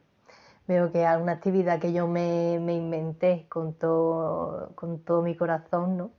veo 0.67 0.91
que 0.91 1.03
es 1.03 1.17
una 1.17 1.33
actividad 1.33 1.79
que 1.79 1.93
yo 1.93 2.07
me, 2.07 2.55
inventé 2.55 3.45
con 3.49 3.73
todo, 3.73 4.71
con 4.75 4.99
todo 4.99 5.21
mi 5.21 5.35
corazón, 5.35 5.97
¿no? 5.97 6.11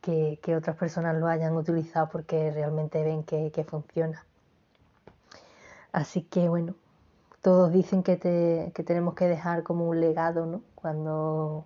Que, 0.00 0.38
otras 0.56 0.76
personas 0.76 1.16
lo 1.16 1.26
hayan 1.28 1.56
utilizado 1.56 2.08
porque 2.10 2.50
realmente 2.50 3.02
ven 3.04 3.22
que, 3.24 3.52
que 3.52 3.64
funciona. 3.64 4.24
Así 5.92 6.22
que 6.22 6.48
bueno, 6.48 6.74
todos 7.42 7.72
dicen 7.72 8.02
que, 8.02 8.16
tenemos 8.84 9.14
que 9.14 9.26
dejar 9.26 9.62
como 9.62 9.88
un 9.88 10.00
legado, 10.00 10.46
¿no? 10.46 10.62
Cuando, 10.74 11.64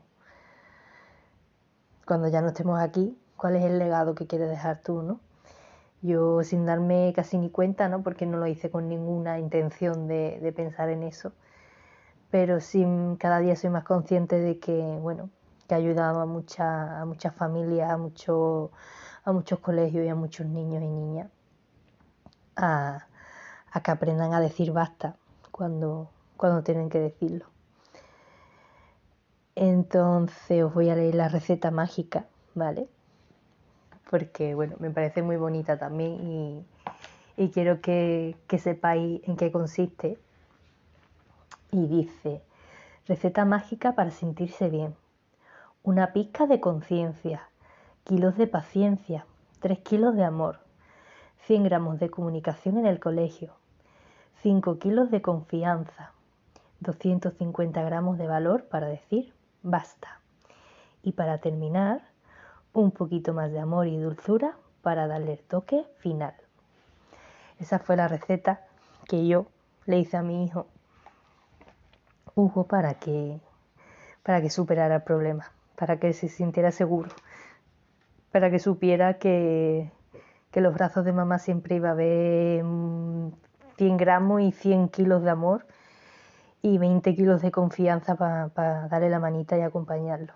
cuando 2.07 2.28
ya 2.28 2.40
no 2.40 2.48
estemos 2.48 2.80
aquí, 2.80 3.18
¿cuál 3.36 3.57
es 3.57 3.64
el 3.64 3.78
legado 3.78 4.14
que 4.14 4.26
quieres 4.26 4.48
dejar 4.50 4.80
tú, 4.82 5.02
¿no? 5.02 5.20
Yo 6.02 6.42
sin 6.44 6.66
darme 6.66 7.12
casi 7.14 7.38
ni 7.38 7.50
cuenta, 7.50 7.88
¿no? 7.88 8.02
Porque 8.02 8.26
no 8.26 8.38
lo 8.38 8.46
hice 8.46 8.70
con 8.70 8.88
ninguna 8.88 9.38
intención 9.38 10.07
de, 10.07 10.52
pensar 10.57 10.90
en 10.90 11.02
eso. 11.02 11.32
Pero 12.30 12.60
sí 12.60 12.84
cada 13.18 13.38
día 13.38 13.56
soy 13.56 13.70
más 13.70 13.84
consciente 13.84 14.38
de 14.38 14.58
que, 14.58 14.98
bueno, 15.00 15.30
que 15.68 15.74
ha 15.74 15.78
ayudado 15.78 16.20
a, 16.20 16.26
mucha, 16.26 17.00
a 17.00 17.04
muchas 17.04 17.34
familias, 17.34 17.90
a, 17.90 17.96
mucho, 17.96 18.70
a 19.24 19.32
muchos 19.32 19.58
colegios 19.60 20.04
y 20.04 20.08
a 20.08 20.14
muchos 20.14 20.46
niños 20.46 20.82
y 20.82 20.88
niñas 20.88 21.28
a, 22.56 23.06
a 23.70 23.82
que 23.82 23.90
aprendan 23.90 24.32
a 24.34 24.40
decir 24.40 24.72
basta 24.72 25.16
cuando, 25.50 26.10
cuando 26.36 26.62
tienen 26.62 26.88
que 26.88 26.98
decirlo. 26.98 27.46
Entonces 29.56 30.64
os 30.64 30.74
voy 30.74 30.90
a 30.90 30.96
leer 30.96 31.14
la 31.14 31.28
receta 31.28 31.70
mágica, 31.70 32.26
¿vale? 32.54 32.88
Porque, 34.10 34.54
bueno, 34.54 34.76
me 34.80 34.90
parece 34.90 35.22
muy 35.22 35.36
bonita 35.36 35.78
también 35.78 36.64
y, 37.36 37.48
quiero 37.50 37.80
que, 37.80 38.36
que 38.48 38.58
sepáis 38.58 39.20
en 39.24 39.36
qué 39.36 39.52
consiste. 39.52 40.18
Y 41.74 41.88
dice, 41.88 42.40
receta 43.08 43.44
mágica 43.44 43.96
para 43.96 44.12
sentirse 44.12 44.70
bien. 44.70 44.94
Una 45.82 46.12
pizca 46.12 46.46
de 46.46 46.60
conciencia, 46.60 47.48
kilos 48.04 48.36
de 48.36 48.46
paciencia, 48.46 49.26
tres 49.58 49.80
kilos 49.80 50.14
de 50.14 50.22
amor, 50.22 50.60
100 51.46 51.64
gramos 51.64 51.98
de 51.98 52.10
comunicación 52.10 52.78
en 52.78 52.86
el 52.86 53.00
colegio, 53.00 53.54
5 54.42 54.78
kilos 54.78 55.10
de 55.10 55.20
confianza, 55.20 56.12
250 56.78 57.82
gramos 57.82 58.18
de 58.18 58.28
valor 58.28 58.66
para 58.68 58.86
decir 58.86 59.34
basta. 59.64 60.20
Y 61.02 61.14
para 61.14 61.38
terminar, 61.38 62.02
un 62.72 62.92
poquito 62.92 63.34
más 63.34 63.50
de 63.50 63.58
amor 63.58 63.88
y 63.88 63.98
dulzura 63.98 64.56
para 64.80 65.08
darle 65.08 65.32
el 65.32 65.40
toque 65.40 65.84
final. 65.98 66.34
Esa 67.58 67.80
fue 67.80 67.96
la 67.96 68.06
receta 68.06 68.60
que 69.08 69.26
yo 69.26 69.46
le 69.86 69.98
hice 69.98 70.16
a 70.16 70.22
mi 70.22 70.44
hijo 70.44 70.68
Hugo 72.35 72.64
para 72.64 72.95
que, 72.95 73.41
para 74.22 74.41
que 74.41 74.51
superara 74.51 74.97
el 74.97 75.03
problema, 75.03 75.53
para 75.76 75.99
que 75.99 76.12
se 76.12 76.28
sintiera 76.28 76.72
seguro, 76.72 77.11
para 78.32 78.51
que 78.51 78.59
supiera 78.59 79.18
que, 79.18 79.91
que 80.51 80.61
los 80.61 80.74
brazos 80.74 81.05
de 81.05 81.12
mamá 81.12 81.39
siempre 81.39 81.76
iba 81.76 81.91
a 81.91 81.93
haber 81.93 82.64
100 83.76 83.97
gramos 83.97 84.43
y 84.43 84.53
100 84.53 84.89
kilos 84.89 85.22
de 85.22 85.30
amor 85.30 85.66
y 86.62 86.78
20 86.78 87.14
kilos 87.14 87.43
de 87.43 87.51
confianza 87.51 88.14
para 88.14 88.89
darle 88.89 89.11
la 89.11 89.18
manita 89.20 89.59
y 89.59 89.61
acompañarlo. 89.61 90.32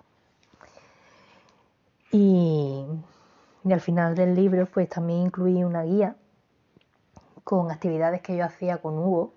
Y, 2.11 2.85
al 3.71 3.81
final 3.81 4.15
del 4.15 4.35
libro 4.35 4.67
pues 4.67 4.89
también 4.89 5.27
incluí 5.27 5.63
una 5.63 5.83
guía 5.83 6.17
con 7.45 7.71
actividades 7.71 8.23
que 8.23 8.37
yo 8.37 8.45
hacía 8.45 8.79
con 8.79 8.99
Hugo 8.99 9.35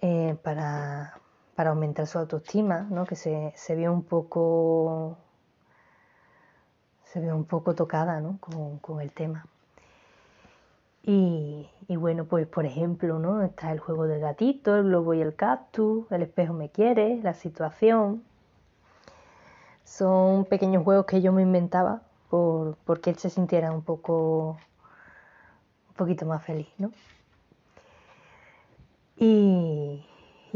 eh, 0.00 0.36
para, 0.42 1.14
aumentar 1.56 2.06
su 2.06 2.18
autoestima, 2.18 2.86
¿no? 2.90 3.04
que 3.04 3.16
se, 3.16 3.52
se 3.54 3.74
vio 3.74 3.92
un 3.92 4.02
poco 4.02 5.18
se 7.04 7.32
un 7.32 7.44
poco 7.44 7.74
tocada 7.74 8.22
con 8.80 9.00
el 9.00 9.12
tema. 9.12 9.44
Y, 11.02 11.68
bueno, 11.88 12.26
pues 12.26 12.46
por 12.46 12.66
ejemplo, 12.66 13.18
¿no? 13.18 13.42
Está 13.42 13.72
el 13.72 13.80
juego 13.80 14.06
del 14.06 14.20
gatito, 14.20 14.76
el 14.76 14.84
globo 14.84 15.14
y 15.14 15.20
el 15.20 15.34
cactus, 15.34 16.10
el 16.12 16.22
espejo 16.22 16.52
me 16.52 16.68
quiere, 16.70 17.20
la 17.22 17.34
situación. 17.34 18.22
Son 19.84 20.44
pequeños 20.44 20.84
juegos 20.84 21.06
que 21.06 21.20
yo 21.20 21.32
me 21.32 21.42
inventaba 21.42 22.02
por, 22.28 22.76
porque 22.84 23.10
él 23.10 23.16
se 23.16 23.30
sintiera 23.30 23.72
un 23.72 23.82
poco 23.82 24.58
un 25.88 25.94
poquito 25.96 26.26
más 26.26 26.44
feliz, 26.44 26.68
¿no? 26.78 26.92
Y, 29.20 30.02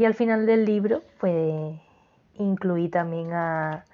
al 0.03 0.15
final 0.15 0.47
del 0.47 0.65
libro, 0.65 1.03
pues 1.19 1.79
incluí 2.33 2.89
también 2.89 3.31
a, 3.31 3.85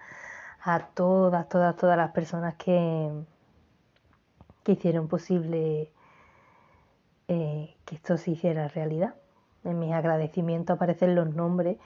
a 0.63 0.79
todas, 0.93 1.49
todas, 1.49 1.75
todas 1.75 1.97
las 1.97 2.11
personas 2.11 2.55
que, 2.55 3.11
que 4.63 4.71
hicieron 4.71 5.09
posible 5.09 5.91
eh, 7.27 7.75
que 7.85 7.95
esto 7.95 8.17
se 8.17 8.31
hiciera 8.31 8.69
realidad. 8.69 9.15
En 9.65 9.77
mis 9.77 9.91
agradecimientos 9.93 10.73
aparecen 10.75 11.15
los 11.15 11.35
nombres 11.35 11.77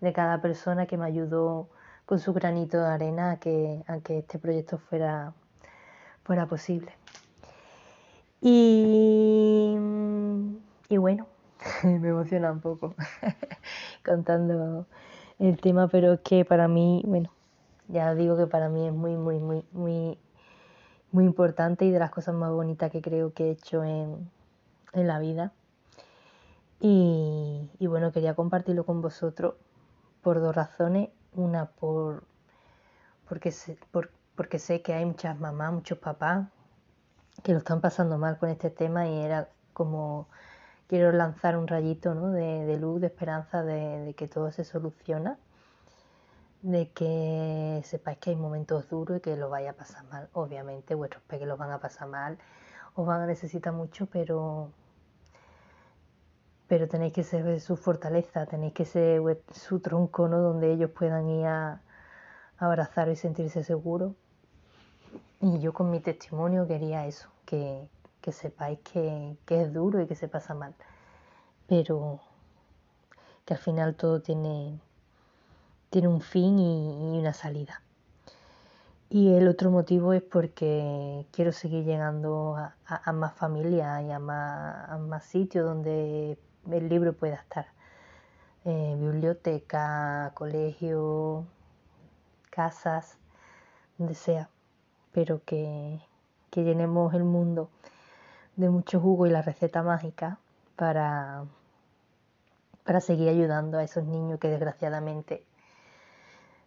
de 0.00 0.12
cada 0.14 0.40
persona 0.40 0.86
que 0.86 0.96
me 0.96 1.04
ayudó 1.04 1.68
con 2.06 2.18
su 2.20 2.32
granito 2.32 2.78
de 2.80 2.88
arena 2.88 3.32
a 3.32 3.36
que, 3.38 3.84
este 4.08 4.38
proyecto 4.38 4.78
fuera, 4.78 5.34
fuera 6.24 6.46
posible. 6.46 6.92
Y 8.40 9.76
bueno, 10.96 11.26
me 11.84 12.08
emociona 12.08 12.52
un 12.52 12.60
poco 12.60 12.94
contando 14.04 14.86
el 15.38 15.60
tema, 15.60 15.88
pero 15.88 16.14
es 16.14 16.20
que 16.20 16.44
para 16.44 16.68
mí, 16.68 17.02
bueno, 17.06 17.30
ya 17.88 18.14
digo 18.14 18.36
que 18.36 18.46
para 18.46 18.68
mí 18.68 18.86
es 18.86 18.92
muy, 18.92 19.16
muy, 19.16 19.38
muy, 19.38 19.64
muy, 19.72 20.18
muy 21.12 21.24
importante 21.24 21.84
y 21.84 21.90
de 21.90 21.98
las 21.98 22.10
cosas 22.10 22.34
más 22.34 22.50
bonitas 22.50 22.90
que 22.90 23.02
creo 23.02 23.32
que 23.32 23.48
he 23.48 23.50
hecho 23.52 23.84
en, 23.84 24.30
en 24.92 25.06
la 25.06 25.18
vida. 25.18 25.52
Y, 26.82 27.68
bueno, 27.80 28.10
quería 28.10 28.34
compartirlo 28.34 28.86
con 28.86 29.02
vosotros 29.02 29.54
por 30.22 30.40
dos 30.40 30.54
razones. 30.54 31.10
Una, 31.34 31.66
por, 31.66 32.24
porque, 33.28 33.52
sé, 33.52 33.78
porque 34.34 34.58
sé 34.58 34.80
que 34.82 34.94
hay 34.94 35.04
muchas 35.04 35.38
mamás, 35.38 35.72
muchos 35.72 35.98
papás 35.98 36.48
que 37.42 37.52
lo 37.52 37.58
están 37.58 37.80
pasando 37.80 38.18
mal 38.18 38.38
con 38.38 38.48
este 38.48 38.70
tema 38.70 39.06
y 39.06 39.18
era 39.18 39.48
como 39.72 40.28
quiero 40.90 41.12
lanzar 41.12 41.56
un 41.56 41.68
rayito 41.68 42.16
¿no? 42.16 42.32
de, 42.32 42.76
luz, 42.76 43.00
de 43.00 43.06
esperanza, 43.06 43.62
de, 43.62 44.12
que 44.16 44.26
todo 44.26 44.50
se 44.50 44.64
soluciona, 44.64 45.38
de 46.62 46.90
que 46.90 47.80
sepáis 47.84 48.18
que 48.18 48.30
hay 48.30 48.36
momentos 48.36 48.88
duros 48.88 49.18
y 49.18 49.20
que 49.20 49.36
lo 49.36 49.48
vaya 49.48 49.70
a 49.70 49.74
pasar 49.74 50.02
mal. 50.06 50.28
Obviamente 50.32 50.96
vuestros 50.96 51.22
peques 51.22 51.46
los 51.46 51.56
van 51.56 51.70
a 51.70 51.78
pasar 51.78 52.08
mal, 52.08 52.38
os 52.96 53.06
van 53.06 53.20
a 53.20 53.26
necesitar 53.26 53.72
mucho, 53.72 54.06
pero 54.06 54.72
pero 56.66 56.88
tenéis 56.88 57.12
que 57.12 57.22
ser 57.22 57.60
su 57.60 57.76
fortaleza, 57.76 58.46
tenéis 58.46 58.72
que 58.72 58.84
ser 58.84 59.22
su 59.52 59.78
tronco, 59.78 60.26
¿no? 60.26 60.38
Donde 60.40 60.72
ellos 60.72 60.90
puedan 60.90 61.28
ir 61.28 61.46
a, 61.46 61.82
abrazar 62.58 63.08
y 63.08 63.14
sentirse 63.16 63.62
seguros. 63.62 64.14
Y 65.40 65.60
yo 65.60 65.72
con 65.72 65.88
mi 65.90 66.00
testimonio 66.00 66.66
quería 66.66 67.06
eso, 67.06 67.28
que, 67.46 67.88
sepáis 68.32 68.78
que, 68.80 69.36
es 69.48 69.72
duro 69.72 70.00
y 70.00 70.06
que 70.06 70.14
se 70.14 70.28
pasa 70.28 70.54
mal, 70.54 70.74
pero 71.66 72.20
que 73.44 73.54
al 73.54 73.60
final 73.60 73.94
todo 73.94 74.20
tiene, 74.20 74.80
tiene 75.90 76.08
un 76.08 76.20
fin 76.20 76.58
y, 76.58 77.18
una 77.18 77.32
salida. 77.32 77.82
Y 79.08 79.34
el 79.34 79.48
otro 79.48 79.70
motivo 79.70 80.12
es 80.12 80.22
porque 80.22 81.26
quiero 81.32 81.52
seguir 81.52 81.84
llegando 81.84 82.56
a, 82.56 83.12
más 83.12 83.34
familias 83.34 84.02
y 84.04 84.12
a 84.12 84.20
más, 84.20 84.88
a 84.88 84.98
más 84.98 85.24
sitios 85.24 85.66
donde 85.66 86.38
el 86.70 86.88
libro 86.88 87.12
pueda 87.12 87.34
estar. 87.34 87.66
Eh, 88.64 88.94
biblioteca, 88.98 90.30
colegio, 90.34 91.46
casas, 92.50 93.18
donde 93.98 94.14
sea, 94.14 94.50
pero 95.12 95.42
que, 95.44 96.00
que 96.50 96.62
llenemos 96.62 97.14
el 97.14 97.24
mundo 97.24 97.70
de 98.60 98.68
mucho 98.68 99.00
jugo 99.00 99.26
y 99.26 99.30
la 99.30 99.42
receta 99.42 99.82
mágica 99.82 100.38
para, 100.76 101.44
para 102.84 103.00
seguir 103.00 103.30
ayudando 103.30 103.78
a 103.78 103.82
esos 103.82 104.04
niños 104.04 104.38
que 104.38 104.46
desgraciadamente 104.48 105.44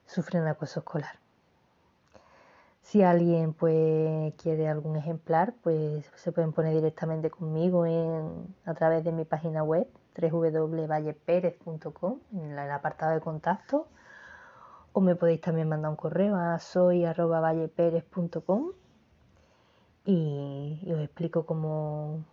sufren 0.06 0.46
acoso 0.48 0.80
escolar. 0.80 1.20
Si 2.82 3.02
alguien 3.02 3.54
pues 3.54 4.34
quiere 4.36 4.68
algún 4.68 4.98
ejemplar, 4.98 5.54
pues 5.64 6.06
se 6.16 6.34
pueden 6.34 6.52
poner 6.52 6.74
directamente 6.74 7.30
conmigo 7.30 7.86
a 8.66 8.74
través 8.74 9.04
de 9.04 9.12
mi 9.12 9.24
página 9.24 9.64
web 9.64 9.88
www.valleperez.com 10.20 12.20
en 12.34 12.60
el 12.60 12.72
apartado 12.72 13.14
de 13.14 13.22
contacto 13.22 13.88
o 14.92 15.02
me 15.02 15.16
podéis 15.16 15.42
también 15.42 15.70
mandar 15.70 15.92
un 15.92 15.96
correo 15.96 16.36
a 16.36 16.60
soy.valleperez.com 16.60 18.74
y, 20.06 20.92
os 20.92 21.00
explico 21.00 21.46
cómo, 21.46 22.24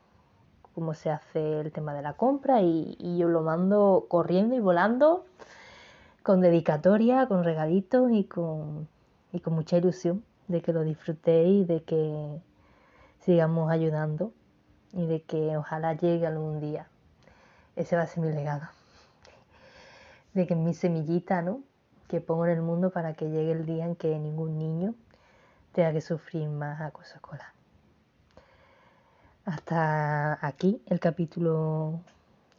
cómo 0.75 0.95
se 0.95 1.11
hace 1.11 1.61
el 1.61 1.73
tema 1.73 1.95
de 1.95 2.03
la 2.03 2.15
compra 2.15 2.63
y, 2.63 2.97
y 2.99 3.19
yo 3.19 3.29
lo 3.29 3.43
mando 3.43 4.07
corriendo 4.09 4.55
y 4.55 4.61
volando 4.61 5.25
con 6.23 6.41
dedicatoria, 6.41 7.27
con 7.27 7.45
regalitos 7.45 8.11
y 8.13 8.25
con, 8.25 8.89
y 9.33 9.41
con 9.41 9.55
mucha 9.55 9.77
ilusión 9.77 10.25
de 10.49 10.63
que 10.63 10.73
lo 10.73 10.83
disfrutéis 10.83 11.67
de 11.69 11.83
que 11.83 12.41
sigamos 13.21 13.71
ayudando 13.71 14.33
y 14.93 15.07
de 15.07 15.23
que 15.23 15.57
ojalá 15.57 15.95
llegue 15.95 16.27
algún 16.27 16.61
día. 16.61 16.89
Ese 17.77 17.97
va 17.97 18.03
a 18.03 18.07
ser 18.07 18.25
mi 18.25 18.33
legado. 18.33 18.69
De 20.35 20.47
que 20.47 20.57
mi 20.57 20.75
semillita, 20.75 21.43
¿no? 21.43 21.63
Que 22.09 22.21
pongo 22.21 22.47
en 22.47 22.53
el 22.53 22.63
mundo 22.63 22.91
para 22.91 23.15
que 23.15 23.31
llegue 23.31 23.53
el 23.53 23.67
día 23.67 23.85
en 23.85 23.95
que 23.95 24.19
ningún 24.19 24.59
niño 24.59 24.95
tenga 25.73 25.93
que 25.93 26.01
sufrir 26.01 26.49
más 26.49 26.81
acoso 26.81 27.15
escolar. 27.15 27.60
Hasta 29.51 30.39
aquí 30.47 30.81
el 30.87 31.01
capítulo 31.01 31.99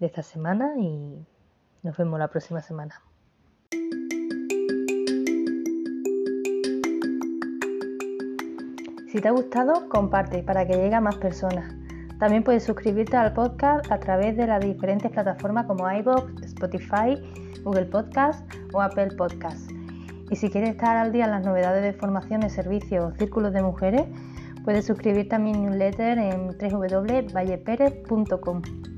de 0.02 0.08
esta 0.08 0.24
semana 0.24 0.74
y 0.78 1.26
nos 1.84 1.96
vemos 1.96 2.20
la 2.20 2.28
próxima 2.28 2.62
semana. 2.62 3.02
Si 9.10 9.22
te 9.22 9.28
ha 9.30 9.32
gustado, 9.32 9.88
comparte 9.88 10.44
para 10.44 10.68
que 10.68 10.74
llegue 10.74 10.94
a 10.94 11.00
más 11.00 11.16
personas. 11.16 11.74
También 12.20 12.44
puedes 12.44 12.66
suscribirte 12.66 13.16
al 13.16 13.32
podcast 13.32 13.90
a 13.90 13.98
través 14.02 14.36
de 14.36 14.48
las 14.48 14.60
diferentes 14.60 15.10
plataformas 15.12 15.68
como 15.68 15.90
iVoox, 15.90 16.44
Spotify, 16.44 17.16
Google 17.64 17.86
Podcast 17.86 18.46
o 18.74 18.82
Apple 18.82 19.12
Podcast. 19.18 19.72
Y 20.30 20.36
si 20.36 20.50
quieres 20.50 20.72
estar 20.72 20.98
al 20.98 21.14
día 21.14 21.24
en 21.24 21.32
las 21.32 21.46
novedades 21.46 21.84
de 21.84 21.94
formaciones, 21.94 22.52
servicios 22.52 23.14
o 23.14 23.18
círculos 23.18 23.54
de 23.54 23.62
mujeres, 23.62 24.08
puedes 24.64 24.86
suscribirte 24.86 25.36
a 25.36 25.40
mi 25.40 25.54
newsletter 25.54 26.18
en 26.18 26.48
www.valleperez.com. 26.48 28.91